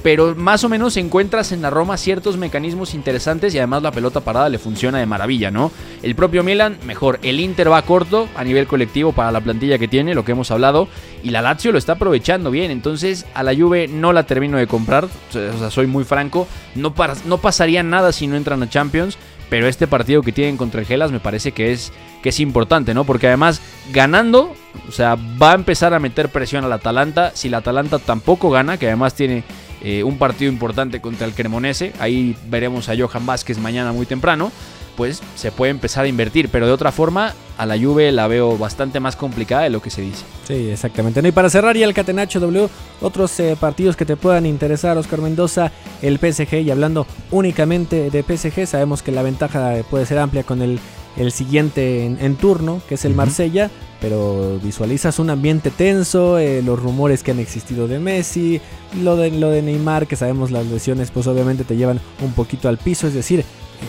[0.04, 4.22] pero más o menos encuentras en la Roma ciertos mecanismos interesantes y además la pelota
[4.22, 5.72] parada le funciona de maravilla, ¿no?
[6.02, 9.88] El propio Milan, mejor, el Inter va corto a nivel colectivo para la plantilla que
[9.88, 10.88] tiene, lo que hemos hablado,
[11.24, 14.68] y la Lazio lo está aprovechando bien, entonces a la Juve no la termino de
[14.68, 16.94] comprar, o sea, soy muy franco, no,
[17.26, 19.18] no pasaría nada si no entran a Champions,
[19.52, 21.92] pero este partido que tienen contra el Gelas me parece que es,
[22.24, 23.04] que es importante, ¿no?
[23.04, 24.54] Porque además ganando,
[24.88, 28.78] o sea, va a empezar a meter presión al Atalanta, si la Atalanta tampoco gana,
[28.78, 29.44] que además tiene
[29.84, 31.94] eh, un partido importante contra el Cremonese.
[32.00, 34.52] Ahí veremos a Johan Vázquez mañana muy temprano.
[34.96, 38.58] Pues se puede empezar a invertir, pero de otra forma a la Juve la veo
[38.58, 40.26] bastante más complicada de lo que se dice.
[40.46, 41.26] Sí, exactamente.
[41.26, 42.68] y para cerrar ya el Catenacho W,
[43.00, 45.72] otros eh, partidos que te puedan interesar, Oscar Mendoza,
[46.02, 50.62] el PSG, y hablando únicamente de PSG, sabemos que la ventaja puede ser amplia con
[50.62, 50.80] el,
[51.18, 53.70] el siguiente en, turno, que es el Marsella,
[54.02, 58.60] pero visualizas un ambiente tenso, eh, los rumores que han existido de Messi,
[59.02, 62.68] lo de, lo de Neymar, que sabemos las lesiones, pues obviamente te llevan un poquito
[62.68, 63.46] al piso, es decir,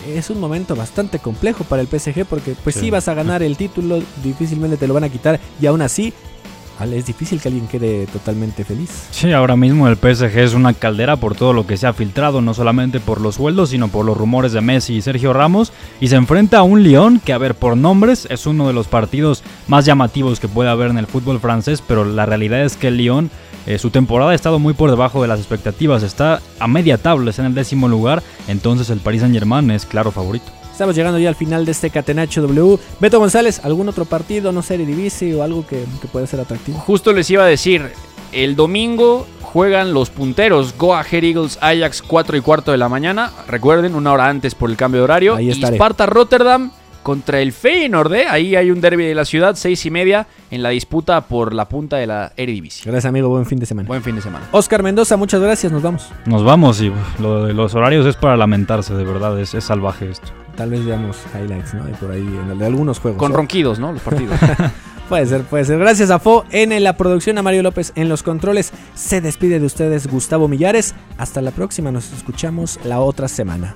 [0.07, 3.57] es un momento bastante complejo para el PSG porque pues si vas a ganar el
[3.57, 6.13] título, difícilmente te lo van a quitar y aún así
[6.91, 9.07] es difícil que alguien quede totalmente feliz.
[9.11, 12.41] Sí, ahora mismo el PSG es una caldera por todo lo que se ha filtrado,
[12.41, 15.71] no solamente por los sueldos, sino por los rumores de Messi y Sergio Ramos,
[16.01, 18.87] y se enfrenta a un Lyon que, a ver, por nombres, es uno de los
[18.87, 22.87] partidos más llamativos que puede haber en el fútbol francés, pero la realidad es que
[22.87, 23.29] el Lyon,
[23.65, 27.29] eh, su temporada ha estado muy por debajo de las expectativas, está a media tabla,
[27.29, 30.62] está en el décimo lugar, entonces el Paris Saint Germain es claro favorito.
[30.83, 32.77] Estamos llegando ya al final de este Catenacho W.
[32.99, 36.77] Beto González, ¿algún otro partido, no sé, Divisi o algo que, que pueda ser atractivo?
[36.77, 37.89] Justo les iba a decir,
[38.33, 43.31] el domingo juegan los punteros Go Ahead Eagles Ajax 4 y cuarto de la mañana.
[43.47, 45.35] Recuerden, una hora antes por el cambio de horario.
[45.35, 46.71] Ahí y Sparta Rotterdam
[47.01, 48.13] contra el Feyenoord.
[48.15, 48.25] ¿eh?
[48.27, 51.69] Ahí hay un derby de la ciudad, seis y media, en la disputa por la
[51.69, 52.83] punta de la Eredivisie.
[52.83, 53.29] Gracias, amigo.
[53.29, 53.87] Buen fin de semana.
[53.87, 54.49] Buen fin de semana.
[54.51, 55.71] Oscar Mendoza, muchas gracias.
[55.71, 56.09] Nos vamos.
[56.25, 59.39] Nos vamos y lo de los horarios es para lamentarse, de verdad.
[59.39, 60.42] Es, salvaje esto.
[60.55, 61.89] Tal vez veamos highlights, ¿no?
[61.89, 62.27] Y por ahí,
[62.57, 63.19] de algunos juegos.
[63.19, 63.91] Con ronquidos, ¿no?
[63.91, 64.39] Los partidos.
[65.09, 65.79] puede ser, puede ser.
[65.79, 68.71] Gracias a Fo en la producción, a Mario López en los controles.
[68.93, 70.93] Se despide de ustedes Gustavo Millares.
[71.17, 71.91] Hasta la próxima.
[71.91, 73.75] Nos escuchamos la otra semana